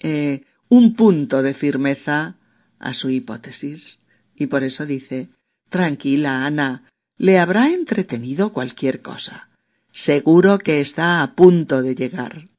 eh, 0.02 0.44
un 0.70 0.94
punto 0.94 1.42
de 1.42 1.56
firmeza 1.56 2.36
a 2.78 2.94
su 2.94 3.10
hipótesis. 3.10 4.02
Y 4.36 4.46
por 4.46 4.64
eso 4.64 4.86
dice 4.86 5.30
Tranquila, 5.70 6.46
Ana, 6.46 6.84
le 7.18 7.40
habrá 7.40 7.72
entretenido 7.72 8.54
cualquier 8.54 9.02
cosa. 9.02 9.50
Seguro 9.92 10.60
que 10.60 10.80
está 10.80 11.24
a 11.24 11.34
punto 11.34 11.82
de 11.82 11.96
llegar. 11.96 12.50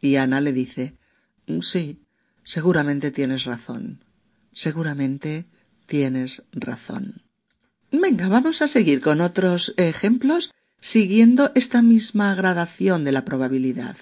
Y 0.00 0.14
Ana 0.14 0.40
le 0.40 0.52
dice 0.52 1.01
Sí, 1.60 2.02
seguramente 2.42 3.10
tienes 3.10 3.44
razón. 3.44 4.04
Seguramente 4.52 5.46
tienes 5.86 6.44
razón. 6.52 7.22
Venga, 7.90 8.28
vamos 8.28 8.62
a 8.62 8.68
seguir 8.68 9.00
con 9.00 9.20
otros 9.20 9.74
ejemplos 9.76 10.52
siguiendo 10.80 11.52
esta 11.54 11.82
misma 11.82 12.34
gradación 12.34 13.04
de 13.04 13.12
la 13.12 13.24
probabilidad. 13.24 13.96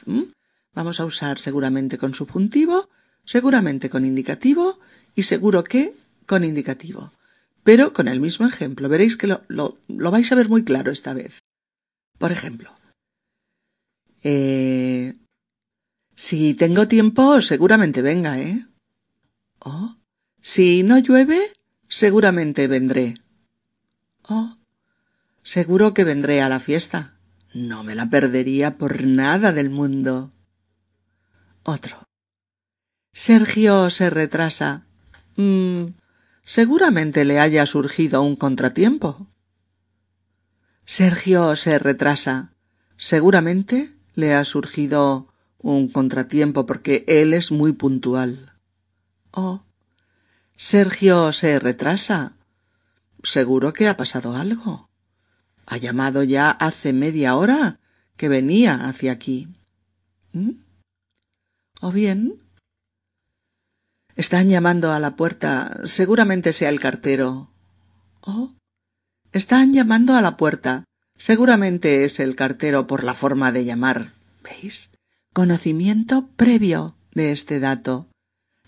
Vamos 0.72 1.00
a 1.00 1.05
usar 1.05 1.38
seguramente 1.38 1.98
con 1.98 2.14
subjuntivo, 2.14 2.88
seguramente 3.24 3.90
con 3.90 4.05
indicativo 4.05 4.79
y 5.14 5.24
seguro 5.24 5.64
que 5.64 5.94
con 6.26 6.44
indicativo. 6.44 7.12
Pero 7.62 7.92
con 7.92 8.09
el 8.09 8.20
mismo 8.20 8.46
ejemplo. 8.46 8.88
Veréis 8.88 9.16
que 9.16 9.26
lo, 9.26 9.42
lo, 9.48 10.11
vais 10.11 10.31
a 10.33 10.35
ver 10.35 10.48
muy 10.48 10.64
claro 10.64 10.90
esta 10.90 11.12
vez. 11.12 11.40
Por 12.18 12.33
ejemplo, 12.33 12.74
eh, 14.22 15.16
si 16.20 16.52
tengo 16.52 16.87
tiempo, 16.87 17.40
seguramente 17.40 18.02
venga, 18.02 18.38
¿eh? 18.38 18.66
Oh, 19.59 19.96
si 20.42 20.83
no 20.83 20.98
llueve, 20.98 21.40
seguramente 21.88 22.68
vendré. 22.68 23.14
Oh, 24.28 24.54
Seguro 25.42 25.94
que 25.94 26.04
vendré 26.04 26.42
a 26.42 26.50
la 26.50 26.61
fiesta. 26.61 27.14
No 27.54 27.83
me 27.83 27.94
la 27.94 28.11
perdería 28.11 28.76
por 28.76 29.02
nada 29.02 29.54
del 29.54 29.70
mundo. 29.70 30.30
Otro. 31.62 32.06
Sergio 33.14 33.88
se 33.88 34.11
retrasa. 34.11 34.85
Mm, 35.37 35.94
seguramente 36.44 37.24
le 37.24 37.40
haya 37.40 37.64
surgido 37.64 38.20
un 38.20 38.37
contratiempo. 38.37 39.26
Sergio 40.85 41.56
se 41.56 41.78
retrasa. 41.78 42.52
Seguramente 42.98 43.96
le 44.14 44.35
ha 44.35 44.44
surgido 44.44 45.29
un 45.62 45.88
contratiempo 45.88 46.66
porque 46.66 47.04
él 47.06 47.34
es 47.34 47.52
muy 47.52 47.72
puntual. 47.72 48.52
Oh. 49.32 49.62
Sergio 50.56 51.32
se 51.32 51.58
retrasa. 51.58 52.32
Seguro 53.22 53.72
que 53.72 53.88
ha 53.88 53.96
pasado 53.96 54.36
algo. 54.36 54.88
Ha 55.66 55.76
llamado 55.76 56.22
ya 56.22 56.50
hace 56.50 56.92
media 56.92 57.36
hora 57.36 57.78
que 58.16 58.28
venía 58.28 58.88
hacia 58.88 59.12
aquí. 59.12 59.48
¿Mm? 60.32 60.50
¿O 61.80 61.92
bien? 61.92 62.42
Están 64.16 64.48
llamando 64.48 64.92
a 64.92 65.00
la 65.00 65.16
puerta. 65.16 65.80
Seguramente 65.84 66.52
sea 66.52 66.68
el 66.68 66.80
cartero. 66.80 67.50
Oh. 68.20 68.52
Están 69.32 69.72
llamando 69.72 70.14
a 70.14 70.22
la 70.22 70.36
puerta. 70.36 70.84
Seguramente 71.16 72.04
es 72.04 72.20
el 72.20 72.36
cartero 72.36 72.86
por 72.86 73.04
la 73.04 73.14
forma 73.14 73.52
de 73.52 73.64
llamar. 73.64 74.12
¿Veis? 74.42 74.90
Conocimiento 75.32 76.26
previo 76.34 76.96
de 77.14 77.30
este 77.30 77.60
dato. 77.60 78.08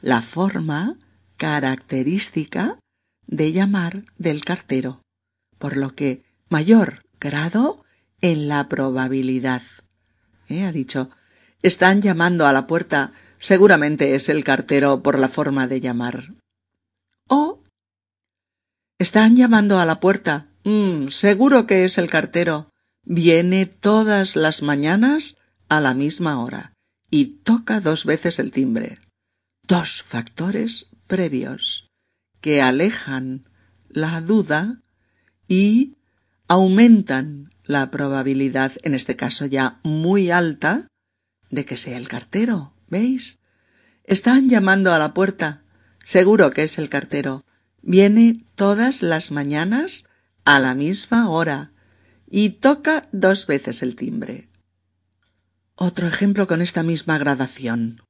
La 0.01 0.22
forma 0.22 0.96
característica 1.37 2.79
de 3.27 3.51
llamar 3.51 4.05
del 4.16 4.44
cartero. 4.44 5.03
Por 5.59 5.77
lo 5.77 5.90
que 5.90 6.22
mayor 6.48 7.03
grado 7.18 7.85
en 8.20 8.46
la 8.46 8.68
probabilidad. 8.68 9.62
¿Eh? 10.48 10.62
Ha 10.62 10.70
dicho, 10.70 11.11
están 11.62 12.01
llamando 12.01 12.46
a 12.46 12.53
la 12.53 12.68
puerta, 12.68 13.12
seguramente 13.40 14.14
es 14.14 14.29
el 14.29 14.44
cartero 14.44 15.03
por 15.03 15.18
la 15.18 15.29
forma 15.29 15.66
de 15.66 15.81
llamar. 15.81 16.35
O 17.27 17.59
están 19.01 19.35
llamando 19.35 19.81
a 19.81 19.85
la 19.85 19.98
puerta, 19.98 20.46
mm, 20.62 21.09
seguro 21.09 21.66
que 21.66 21.85
es 21.85 21.98
el 21.98 22.09
cartero. 22.09 22.70
Viene 23.03 23.66
todas 23.66 24.37
las 24.37 24.62
mañanas 24.62 25.37
a 25.73 25.81
la 25.81 25.95
misma 25.95 26.39
hora 26.39 26.75
y 27.09 27.41
toca 27.45 27.81
dos 27.81 28.05
veces 28.05 28.39
el 28.39 28.51
timbre. 28.51 28.99
Dos 29.67 30.03
factores 30.03 30.89
previos 31.07 31.89
que 32.43 32.61
alejan 32.61 33.49
la 33.89 34.21
duda 34.21 34.83
y 35.49 35.97
aumentan 36.47 37.55
la 37.65 37.91
probabilidad, 37.91 38.73
en 38.83 38.93
este 38.93 39.17
caso 39.17 39.47
ya 39.47 39.81
muy 39.83 40.31
alta, 40.31 40.89
de 41.49 41.65
que 41.65 41.79
sea 41.79 41.97
el 41.97 42.07
cartero. 42.07 42.75
¿Veis? 42.89 43.41
Están 44.05 44.51
llamando 44.51 44.93
a 44.93 44.99
la 44.99 45.15
puerta. 45.15 45.63
Seguro 46.05 46.51
que 46.51 46.65
es 46.65 46.77
el 46.77 46.91
cartero. 46.91 47.47
Viene 47.81 48.45
todas 48.57 49.01
las 49.01 49.31
mañanas 49.31 50.05
a 50.45 50.61
la 50.61 50.75
misma 50.75 51.31
hora 51.31 51.73
y 52.29 52.51
toca 52.51 53.09
dos 53.13 53.47
veces 53.47 53.83
el 53.83 53.97
timbre. 53.97 54.52
Otro 55.85 56.07
ejemplo 56.07 56.47
con 56.47 56.62
esta 56.62 56.85
misma 56.85 57.18
gradación. 57.18 58.03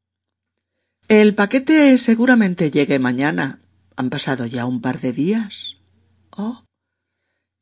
El 1.08 1.34
paquete 1.34 1.96
seguramente 1.96 2.70
llegue 2.70 2.98
mañana. 2.98 3.62
Han 3.96 4.10
pasado 4.10 4.44
ya 4.44 4.66
un 4.66 4.82
par 4.82 5.00
de 5.00 5.14
días. 5.14 5.78
Oh, 6.36 6.64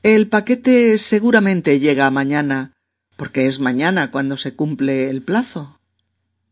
el 0.03 0.27
paquete 0.27 0.99
seguramente 0.99 1.79
llega 1.79 2.11
mañana, 2.11 2.73
porque 3.17 3.47
es 3.47 3.61
mañana 3.61 4.11
cuando 4.11 4.37
se 4.37 4.57
cumple 4.57 5.11
el 5.11 5.23
plazo. 5.23 5.81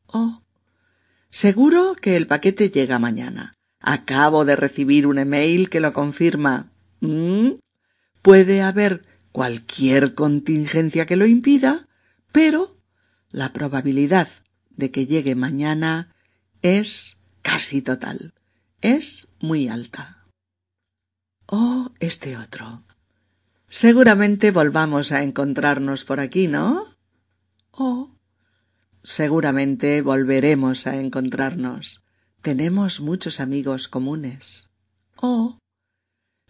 Oh. 0.06 0.40
Seguro 1.30 1.96
que 2.00 2.14
el 2.14 2.28
paquete 2.28 2.70
llega 2.70 3.00
mañana. 3.00 3.54
Acabo 3.80 4.44
de 4.44 4.54
recibir 4.54 5.04
un 5.04 5.18
email 5.18 5.68
que 5.68 5.80
lo 5.80 5.92
confirma. 5.92 6.70
¿Mm? 7.00 7.54
Puede 8.22 8.62
haber 8.62 9.04
cualquier 9.32 10.14
contingencia 10.14 11.06
que 11.06 11.16
lo 11.16 11.26
impida, 11.26 11.88
pero 12.30 12.77
la 13.30 13.52
probabilidad 13.52 14.28
de 14.70 14.90
que 14.90 15.06
llegue 15.06 15.34
mañana 15.34 16.14
es 16.62 17.18
casi 17.42 17.82
total. 17.82 18.34
Es 18.80 19.28
muy 19.40 19.68
alta. 19.68 20.26
Oh, 21.46 21.90
este 22.00 22.36
otro. 22.36 22.84
Seguramente 23.68 24.50
volvamos 24.50 25.12
a 25.12 25.22
encontrarnos 25.22 26.04
por 26.04 26.20
aquí, 26.20 26.46
¿no? 26.46 26.96
Oh. 27.72 28.14
Seguramente 29.02 30.02
volveremos 30.02 30.86
a 30.86 30.96
encontrarnos. 30.96 32.02
Tenemos 32.42 33.00
muchos 33.00 33.40
amigos 33.40 33.88
comunes. 33.88 34.68
Oh. 35.16 35.58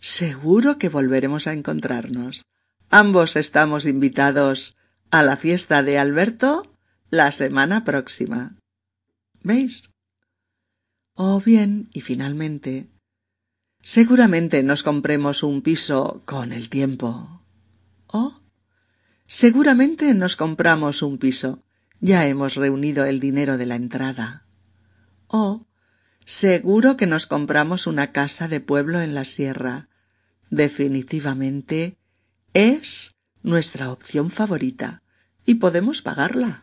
Seguro 0.01 0.79
que 0.79 0.89
volveremos 0.89 1.47
a 1.47 1.53
encontrarnos. 1.55 2.45
Ambos 2.91 3.37
estamos 3.37 3.85
invitados 3.85 4.77
a 5.11 5.23
la 5.23 5.37
fiesta 5.37 5.83
de 5.83 5.99
Alberto 5.99 6.75
la 7.11 7.33
semana 7.33 7.85
próxima. 7.85 8.57
¿Veis? 9.43 9.91
Oh 11.15 11.41
bien, 11.41 11.89
y 11.93 12.01
finalmente, 12.01 12.89
Seguramente 13.81 14.63
nos 14.63 14.83
compremos 14.83 15.43
un 15.43 15.63
piso 15.63 16.23
con 16.25 16.53
el 16.53 16.69
tiempo. 16.69 17.43
Oh. 18.09 18.41
Seguramente 19.27 20.13
nos 20.15 20.37
compramos 20.37 21.03
un 21.03 21.19
piso. 21.19 21.65
Ya 22.01 22.27
hemos 22.27 22.55
reunido 22.55 23.05
el 23.05 23.21
dinero 23.21 23.57
de 23.57 23.67
la 23.67 23.77
entrada. 23.77 24.47
Oh. 25.27 25.67
Seguro 26.25 26.97
que 26.97 27.07
nos 27.07 27.27
compramos 27.27 27.87
una 27.87 28.13
casa 28.13 28.49
de 28.49 28.61
pueblo 28.61 29.01
en 29.01 29.15
la 29.15 29.25
sierra. 29.25 29.89
Definitivamente 30.51 31.97
es 32.53 33.17
nuestra 33.43 33.91
opción 33.91 34.31
favorita 34.31 35.03
y 35.47 35.57
podemos 35.57 36.03
pagarla. 36.03 36.63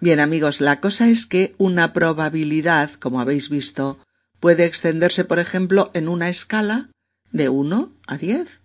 Bien 0.00 0.20
amigos, 0.20 0.60
la 0.60 0.80
cosa 0.80 1.08
es 1.08 1.26
que 1.26 1.54
una 1.58 1.92
probabilidad, 1.92 2.90
como 2.92 3.20
habéis 3.20 3.48
visto, 3.48 3.98
puede 4.40 4.66
extenderse, 4.66 5.24
por 5.24 5.38
ejemplo, 5.38 5.90
en 5.94 6.08
una 6.08 6.28
escala 6.28 6.90
de 7.32 7.48
1 7.48 7.92
a 8.06 8.16
10. 8.16 8.60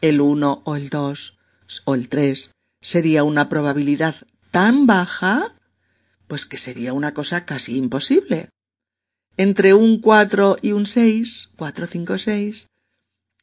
El 0.00 0.20
1 0.20 0.62
o 0.64 0.76
el 0.76 0.90
2 0.90 1.38
o 1.84 1.94
el 1.94 2.08
3 2.08 2.50
sería 2.82 3.24
una 3.24 3.48
probabilidad 3.48 4.16
tan 4.50 4.86
baja, 4.86 5.54
pues 6.26 6.44
que 6.44 6.58
sería 6.58 6.92
una 6.92 7.14
cosa 7.14 7.46
casi 7.46 7.76
imposible. 7.76 8.50
Entre 9.36 9.72
un 9.72 10.00
4 10.00 10.58
y 10.60 10.72
un 10.72 10.86
6, 10.86 11.50
4, 11.56 11.86
5, 11.86 12.18
6, 12.18 12.66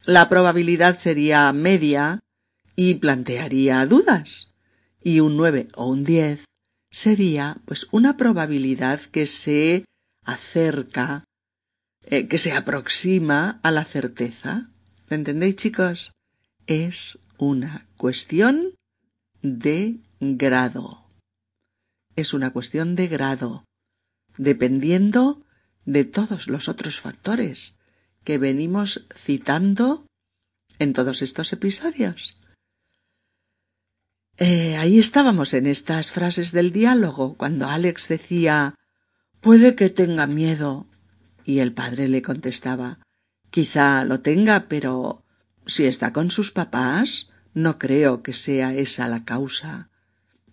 la 0.06 0.30
probabilidad 0.30 0.98
sería 0.98 1.52
media 1.54 2.20
y 2.84 2.96
plantearía 2.96 3.86
dudas. 3.86 4.56
Y 5.04 5.20
un 5.20 5.38
9 5.38 5.68
o 5.76 5.86
un 5.86 6.04
10 6.04 6.46
sería 6.90 7.62
pues 7.66 7.88
una 7.92 8.18
probabilidad 8.18 9.02
que 9.02 9.28
se 9.28 9.86
acerca 10.26 11.26
eh, 12.06 12.28
que 12.28 12.40
se 12.40 12.54
aproxima 12.54 13.60
a 13.62 13.70
la 13.70 13.86
certeza. 13.86 14.72
¿Lo 15.08 15.16
entendéis, 15.16 15.58
chicos? 15.58 16.12
Es 16.66 17.20
una 17.38 17.88
cuestión 17.98 18.74
de 19.44 20.00
grado. 20.20 21.06
Es 22.16 22.34
una 22.34 22.50
cuestión 22.50 22.96
de 22.96 23.08
grado, 23.08 23.64
dependiendo 24.38 25.46
de 25.86 26.04
todos 26.04 26.48
los 26.48 26.68
otros 26.68 27.00
factores 27.00 27.78
que 28.24 28.40
venimos 28.40 29.06
citando 29.16 30.08
en 30.80 30.94
todos 30.94 31.22
estos 31.22 31.54
episodios. 31.54 32.41
Eh, 34.44 34.76
ahí 34.78 34.98
estábamos 34.98 35.54
en 35.54 35.68
estas 35.68 36.12
frases 36.12 36.52
del 36.52 36.72
diálogo, 36.72 37.38
cuando 37.38 37.68
Alex 37.68 38.08
decía 38.08 38.74
Puede 39.40 39.76
que 39.76 39.92
tenga 39.92 40.26
miedo, 40.26 40.88
y 41.46 41.60
el 41.60 41.74
padre 41.74 42.08
le 42.08 42.24
contestaba 42.24 42.98
Quizá 43.52 44.04
lo 44.04 44.22
tenga, 44.22 44.62
pero 44.68 45.24
si 45.68 45.86
está 45.86 46.12
con 46.12 46.32
sus 46.32 46.52
papás, 46.52 47.30
no 47.54 47.78
creo 47.78 48.24
que 48.24 48.34
sea 48.34 48.74
esa 48.74 49.08
la 49.08 49.26
causa. 49.26 49.92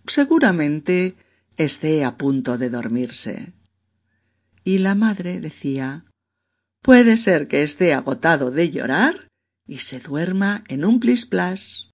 Seguramente 0.05 1.15
esté 1.57 2.05
a 2.05 2.15
punto 2.15 2.59
de 2.59 2.69
dormirse. 2.69 3.53
Y 4.63 4.77
la 4.77 4.93
madre 4.93 5.39
decía 5.39 6.05
Puede 6.83 7.17
ser 7.17 7.47
que 7.47 7.63
esté 7.63 7.95
agotado 7.95 8.51
de 8.51 8.69
llorar 8.69 9.31
y 9.65 9.79
se 9.79 9.99
duerma 9.99 10.63
en 10.67 10.85
un 10.85 10.99
plis-plas. 10.99 11.88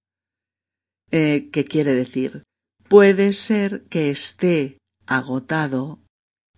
Eh, 1.10 1.50
¿Qué 1.52 1.64
quiere 1.64 1.94
decir? 1.94 2.42
Puede 2.88 3.32
ser 3.32 3.84
que 3.84 4.10
esté 4.10 4.78
agotado 5.06 6.00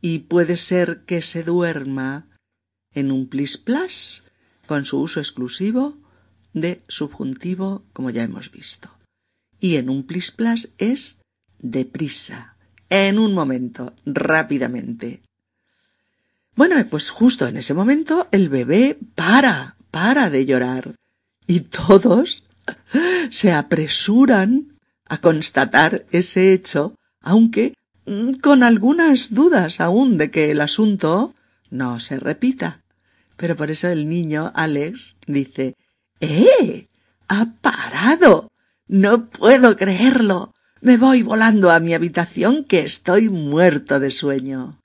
y 0.00 0.20
puede 0.20 0.56
ser 0.56 1.04
que 1.04 1.22
se 1.22 1.42
duerma 1.42 2.28
en 2.94 3.10
un 3.10 3.28
plis-plas 3.28 4.24
con 4.66 4.84
su 4.84 5.00
uso 5.00 5.20
exclusivo 5.20 5.98
de 6.52 6.82
subjuntivo, 6.88 7.84
como 7.92 8.10
ya 8.10 8.22
hemos 8.22 8.50
visto. 8.50 8.90
Y 9.60 9.76
en 9.76 9.90
un 9.90 10.04
plis 10.04 10.30
plas 10.30 10.68
es 10.78 11.18
deprisa, 11.58 12.56
en 12.90 13.18
un 13.18 13.34
momento, 13.34 13.94
rápidamente. 14.06 15.22
Bueno, 16.54 16.76
pues 16.88 17.10
justo 17.10 17.46
en 17.46 17.56
ese 17.56 17.74
momento 17.74 18.28
el 18.30 18.48
bebé 18.48 18.98
para, 19.14 19.76
para 19.90 20.30
de 20.30 20.46
llorar. 20.46 20.94
Y 21.46 21.60
todos 21.60 22.44
se 23.30 23.52
apresuran 23.52 24.78
a 25.06 25.18
constatar 25.18 26.04
ese 26.10 26.52
hecho, 26.52 26.94
aunque 27.20 27.74
mm, 28.06 28.34
con 28.34 28.62
algunas 28.62 29.34
dudas 29.34 29.80
aún 29.80 30.18
de 30.18 30.30
que 30.30 30.50
el 30.50 30.60
asunto 30.60 31.34
no 31.70 32.00
se 32.00 32.18
repita. 32.20 32.82
Pero 33.36 33.56
por 33.56 33.70
eso 33.70 33.88
el 33.88 34.08
niño, 34.08 34.52
Alex, 34.54 35.16
dice 35.26 35.74
¡Eh! 36.20 36.88
¡Ha 37.28 37.52
parado! 37.60 38.50
No 38.88 39.28
puedo 39.28 39.76
creerlo. 39.76 40.54
Me 40.80 40.96
voy 40.96 41.22
volando 41.22 41.70
a 41.70 41.80
mi 41.80 41.94
habitación 41.94 42.64
que 42.64 42.80
estoy 42.80 43.28
muerto 43.28 44.00
de 44.00 44.10
sueño. 44.10 44.80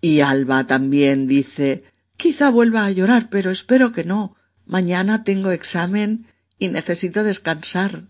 Y 0.00 0.20
Alba 0.20 0.66
también 0.66 1.26
dice 1.26 1.84
Quizá 2.16 2.50
vuelva 2.50 2.84
a 2.84 2.90
llorar, 2.90 3.28
pero 3.30 3.50
espero 3.50 3.92
que 3.92 4.04
no. 4.04 4.36
Mañana 4.66 5.24
tengo 5.24 5.50
examen 5.50 6.26
necesito 6.68 7.24
descansar. 7.24 8.04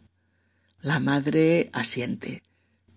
La 0.81 1.01
madre 1.01 1.71
asiente. 1.73 2.43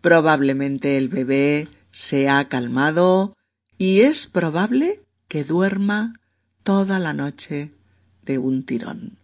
Probablemente 0.02 0.98
el 0.98 1.10
bebé 1.10 1.68
se 1.92 2.30
ha 2.30 2.48
calmado 2.48 3.36
y 3.78 4.02
es 4.02 4.28
probable 4.28 5.02
que 5.28 5.44
duerma 5.44 6.20
toda 6.64 7.00
la 7.00 7.14
noche 7.14 7.72
de 8.24 8.38
un 8.38 8.66
tirón. 8.66 9.18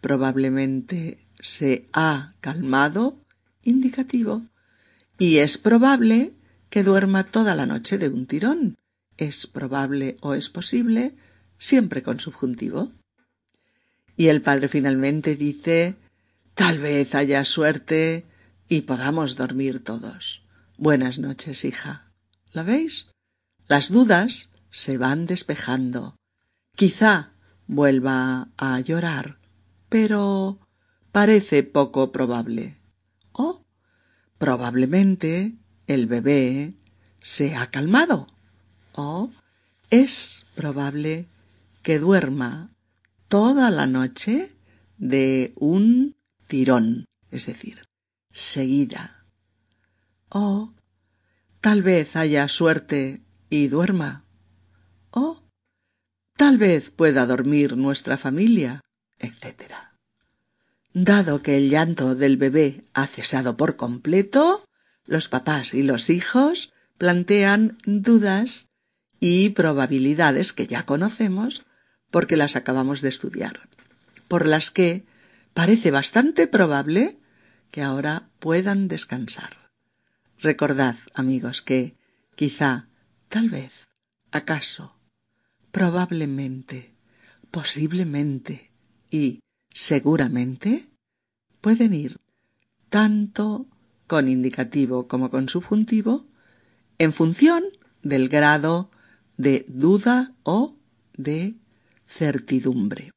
Probablemente 0.00 1.26
se 1.40 1.88
ha 1.92 2.34
calmado, 2.40 3.18
indicativo, 3.62 4.46
y 5.18 5.38
es 5.38 5.58
probable 5.58 6.32
que 6.70 6.82
duerma 6.82 7.24
toda 7.24 7.54
la 7.54 7.66
noche 7.66 7.98
de 7.98 8.08
un 8.08 8.26
tirón. 8.26 8.76
Es 9.16 9.46
probable 9.46 10.16
o 10.20 10.34
es 10.34 10.48
posible, 10.48 11.14
siempre 11.58 12.02
con 12.02 12.18
subjuntivo. 12.18 12.92
Y 14.16 14.28
el 14.28 14.42
padre 14.42 14.68
finalmente 14.68 15.36
dice 15.36 15.96
Tal 16.54 16.78
vez 16.78 17.14
haya 17.14 17.44
suerte 17.44 18.26
y 18.68 18.82
podamos 18.82 19.36
dormir 19.36 19.82
todos. 19.82 20.42
Buenas 20.76 21.18
noches, 21.18 21.64
hija. 21.64 22.10
¿La 22.52 22.62
veis? 22.62 23.06
Las 23.68 23.90
dudas 23.90 24.52
se 24.70 24.98
van 24.98 25.26
despejando. 25.26 26.16
Quizá 26.76 27.32
vuelva 27.66 28.48
a 28.58 28.80
llorar, 28.80 29.38
pero 29.88 30.58
parece 31.10 31.62
poco 31.62 32.12
probable. 32.12 32.76
O 33.32 33.64
probablemente 34.38 35.54
el 35.86 36.06
bebé 36.06 36.74
se 37.20 37.54
ha 37.56 37.70
calmado. 37.70 38.26
O 38.92 39.30
es 39.88 40.44
probable 40.54 41.26
que 41.82 41.98
duerma 41.98 42.71
toda 43.32 43.70
la 43.70 43.86
noche 43.86 44.54
de 44.98 45.54
un 45.56 46.16
tirón, 46.48 47.06
es 47.30 47.46
decir, 47.46 47.80
seguida. 48.30 49.24
O 50.28 50.74
tal 51.62 51.80
vez 51.80 52.14
haya 52.14 52.46
suerte 52.48 53.22
y 53.48 53.68
duerma. 53.68 54.26
O 55.10 55.48
tal 56.36 56.58
vez 56.58 56.90
pueda 56.90 57.24
dormir 57.24 57.78
nuestra 57.78 58.18
familia, 58.18 58.82
etc. 59.18 59.76
Dado 60.92 61.40
que 61.40 61.56
el 61.56 61.70
llanto 61.70 62.14
del 62.14 62.36
bebé 62.36 62.84
ha 62.92 63.06
cesado 63.06 63.56
por 63.56 63.76
completo, 63.76 64.66
los 65.06 65.28
papás 65.28 65.72
y 65.72 65.82
los 65.82 66.10
hijos 66.10 66.74
plantean 66.98 67.78
dudas 67.86 68.66
y 69.20 69.48
probabilidades 69.48 70.52
que 70.52 70.66
ya 70.66 70.84
conocemos 70.84 71.64
porque 72.12 72.36
las 72.36 72.54
acabamos 72.54 73.00
de 73.00 73.08
estudiar, 73.08 73.58
por 74.28 74.46
las 74.46 74.70
que 74.70 75.04
parece 75.54 75.90
bastante 75.90 76.46
probable 76.46 77.18
que 77.72 77.82
ahora 77.82 78.28
puedan 78.38 78.86
descansar. 78.86 79.70
Recordad, 80.38 80.96
amigos, 81.14 81.62
que 81.62 81.96
quizá, 82.36 82.86
tal 83.28 83.48
vez, 83.48 83.88
acaso, 84.30 84.94
probablemente, 85.70 86.94
posiblemente 87.50 88.70
y 89.10 89.40
seguramente 89.72 90.88
pueden 91.62 91.94
ir 91.94 92.18
tanto 92.90 93.66
con 94.06 94.28
indicativo 94.28 95.08
como 95.08 95.30
con 95.30 95.48
subjuntivo 95.48 96.26
en 96.98 97.14
función 97.14 97.64
del 98.02 98.28
grado 98.28 98.90
de 99.38 99.64
duda 99.66 100.34
o 100.42 100.76
de 101.16 101.56
certidumbre. 102.12 103.12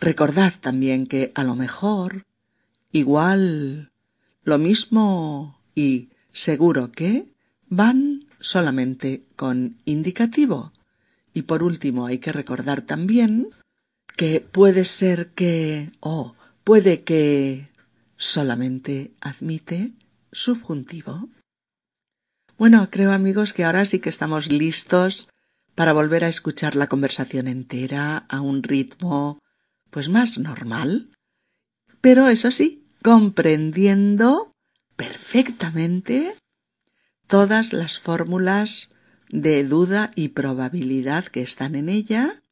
Recordad 0.00 0.54
también 0.60 1.06
que 1.06 1.32
a 1.34 1.44
lo 1.44 1.54
mejor, 1.54 2.26
igual, 2.90 3.92
lo 4.42 4.58
mismo 4.58 5.60
y 5.74 6.10
seguro 6.32 6.90
que 6.90 7.32
van 7.68 8.24
solamente 8.40 9.24
con 9.36 9.76
indicativo. 9.84 10.72
Y 11.32 11.42
por 11.42 11.62
último 11.62 12.06
hay 12.06 12.18
que 12.18 12.32
recordar 12.32 12.82
también 12.82 13.50
que 14.16 14.40
puede 14.40 14.84
ser 14.84 15.28
que 15.28 15.92
o 16.00 16.34
puede 16.64 17.02
que 17.04 17.68
solamente 18.16 19.12
admite 19.20 19.92
subjuntivo. 20.32 21.28
Bueno, 22.58 22.88
creo 22.90 23.12
amigos 23.12 23.52
que 23.52 23.64
ahora 23.64 23.86
sí 23.86 24.00
que 24.00 24.10
estamos 24.10 24.50
listos 24.50 25.28
para 25.74 25.92
volver 25.92 26.24
a 26.24 26.28
escuchar 26.28 26.76
la 26.76 26.88
conversación 26.88 27.48
entera 27.48 28.18
a 28.28 28.40
un 28.40 28.62
ritmo 28.62 29.38
pues 29.90 30.08
más 30.08 30.38
normal, 30.38 31.10
pero 32.00 32.28
eso 32.28 32.50
sí, 32.50 32.86
comprendiendo 33.02 34.52
perfectamente 34.96 36.36
todas 37.26 37.72
las 37.72 37.98
fórmulas 37.98 38.90
de 39.28 39.64
duda 39.64 40.12
y 40.14 40.28
probabilidad 40.28 41.26
que 41.26 41.42
están 41.42 41.74
en 41.74 41.88
ella, 41.88 42.42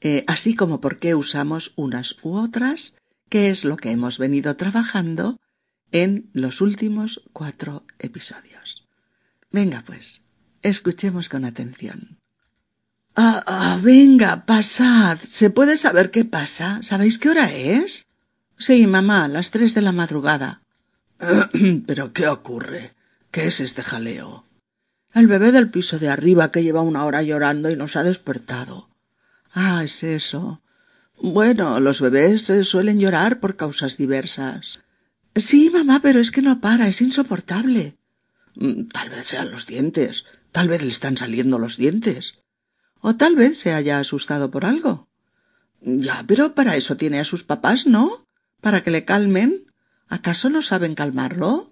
eh, 0.00 0.24
así 0.26 0.54
como 0.54 0.80
por 0.80 0.98
qué 0.98 1.14
usamos 1.14 1.72
unas 1.76 2.16
u 2.22 2.36
otras, 2.36 2.94
que 3.28 3.50
es 3.50 3.64
lo 3.64 3.76
que 3.76 3.90
hemos 3.90 4.18
venido 4.18 4.56
trabajando 4.56 5.38
en 5.92 6.30
los 6.32 6.60
últimos 6.60 7.22
cuatro 7.32 7.84
episodios. 7.98 8.86
Venga, 9.50 9.82
pues, 9.86 10.22
escuchemos 10.68 11.28
con 11.28 11.44
atención. 11.44 12.18
Ah, 13.16 13.42
ah, 13.46 13.80
venga, 13.82 14.46
pasad. 14.46 15.18
¿Se 15.18 15.50
puede 15.50 15.76
saber 15.76 16.10
qué 16.10 16.24
pasa? 16.24 16.78
¿Sabéis 16.82 17.18
qué 17.18 17.30
hora 17.30 17.52
es? 17.52 18.06
Sí, 18.56 18.86
mamá, 18.86 19.28
las 19.28 19.50
tres 19.50 19.74
de 19.74 19.82
la 19.82 19.92
madrugada. 19.92 20.62
¿Pero 21.86 22.12
qué 22.12 22.28
ocurre? 22.28 22.94
¿Qué 23.30 23.46
es 23.46 23.60
este 23.60 23.82
jaleo? 23.82 24.44
El 25.14 25.26
bebé 25.26 25.52
del 25.52 25.70
piso 25.70 25.98
de 25.98 26.08
arriba 26.08 26.52
que 26.52 26.62
lleva 26.62 26.82
una 26.82 27.04
hora 27.04 27.22
llorando 27.22 27.70
y 27.70 27.76
nos 27.76 27.96
ha 27.96 28.04
despertado. 28.04 28.88
Ah, 29.52 29.82
es 29.84 30.04
eso. 30.04 30.62
Bueno, 31.20 31.80
los 31.80 32.00
bebés 32.00 32.48
eh, 32.50 32.64
suelen 32.64 33.00
llorar 33.00 33.40
por 33.40 33.56
causas 33.56 33.96
diversas. 33.96 34.80
Sí, 35.34 35.70
mamá, 35.70 36.00
pero 36.02 36.20
es 36.20 36.30
que 36.30 36.42
no 36.42 36.60
para, 36.60 36.86
es 36.88 37.00
insoportable. 37.00 37.96
Mm, 38.54 38.88
tal 38.88 39.10
vez 39.10 39.24
sean 39.24 39.50
los 39.50 39.66
dientes. 39.66 40.24
Tal 40.52 40.68
vez 40.68 40.82
le 40.82 40.88
están 40.88 41.16
saliendo 41.16 41.58
los 41.58 41.76
dientes. 41.76 42.34
O 43.00 43.16
tal 43.16 43.36
vez 43.36 43.58
se 43.58 43.72
haya 43.72 44.00
asustado 44.00 44.50
por 44.50 44.64
algo. 44.64 45.08
Ya, 45.80 46.24
pero 46.26 46.54
para 46.54 46.76
eso 46.76 46.96
tiene 46.96 47.20
a 47.20 47.24
sus 47.24 47.44
papás, 47.44 47.86
¿no? 47.86 48.26
Para 48.60 48.82
que 48.82 48.90
le 48.90 49.04
calmen. 49.04 49.66
¿Acaso 50.08 50.50
no 50.50 50.62
saben 50.62 50.94
calmarlo? 50.94 51.70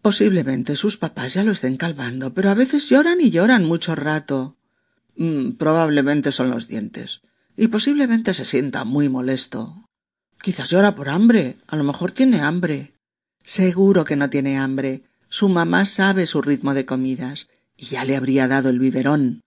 Posiblemente 0.00 0.76
sus 0.76 0.96
papás 0.96 1.34
ya 1.34 1.44
lo 1.44 1.52
estén 1.52 1.76
calmando, 1.76 2.32
pero 2.32 2.50
a 2.50 2.54
veces 2.54 2.88
lloran 2.88 3.20
y 3.20 3.30
lloran 3.30 3.64
mucho 3.64 3.94
rato. 3.94 4.56
Mm, 5.16 5.52
probablemente 5.52 6.32
son 6.32 6.50
los 6.50 6.68
dientes. 6.68 7.20
Y 7.56 7.68
posiblemente 7.68 8.32
se 8.34 8.44
sienta 8.44 8.84
muy 8.84 9.08
molesto. 9.08 9.88
Quizás 10.40 10.70
llora 10.70 10.94
por 10.94 11.08
hambre. 11.08 11.56
A 11.66 11.76
lo 11.76 11.82
mejor 11.82 12.12
tiene 12.12 12.40
hambre. 12.40 12.94
Seguro 13.42 14.04
que 14.04 14.16
no 14.16 14.30
tiene 14.30 14.56
hambre. 14.56 15.02
Su 15.28 15.48
mamá 15.48 15.84
sabe 15.84 16.26
su 16.26 16.40
ritmo 16.40 16.72
de 16.72 16.86
comidas 16.86 17.48
y 17.78 17.86
ya 17.86 18.04
le 18.04 18.16
habría 18.16 18.48
dado 18.48 18.68
el 18.68 18.80
biberón. 18.80 19.40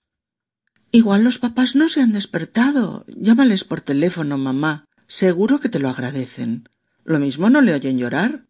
Igual 0.92 1.24
los 1.24 1.38
papás 1.38 1.76
no 1.76 1.90
se 1.90 2.02
han 2.02 2.14
despertado. 2.14 3.06
Llámales 3.08 3.64
por 3.64 3.82
teléfono, 3.82 4.38
mamá. 4.38 4.86
Seguro 5.06 5.60
que 5.60 5.70
te 5.70 5.80
lo 5.80 5.90
agradecen. 5.90 6.68
Lo 7.04 7.20
mismo 7.20 7.50
no 7.50 7.62
le 7.62 7.74
oyen 7.74 7.98
llorar. 7.98 8.46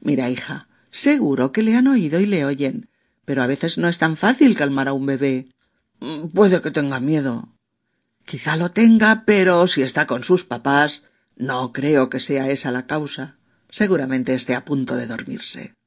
Mira, 0.00 0.30
hija, 0.30 0.68
seguro 0.90 1.52
que 1.52 1.62
le 1.62 1.76
han 1.76 1.86
oído 1.86 2.20
y 2.20 2.26
le 2.26 2.44
oyen, 2.44 2.88
pero 3.24 3.42
a 3.42 3.46
veces 3.46 3.78
no 3.78 3.88
es 3.88 3.98
tan 3.98 4.16
fácil 4.16 4.56
calmar 4.56 4.88
a 4.88 4.92
un 4.94 5.06
bebé. 5.06 5.48
Mm, 6.00 6.28
puede 6.28 6.62
que 6.62 6.70
tenga 6.70 7.00
miedo. 7.00 7.54
Quizá 8.24 8.56
lo 8.56 8.70
tenga, 8.70 9.24
pero 9.26 9.66
si 9.66 9.82
está 9.82 10.06
con 10.06 10.24
sus 10.24 10.44
papás, 10.44 11.04
No 11.40 11.72
creo 11.72 12.10
que 12.10 12.18
sea 12.18 12.50
esa 12.50 12.72
la 12.72 12.88
causa. 12.88 13.38
Seguramente 13.70 14.34
esté 14.34 14.56
a 14.56 14.64
punto 14.64 14.96
de 14.96 15.06
dormirse. 15.06 15.77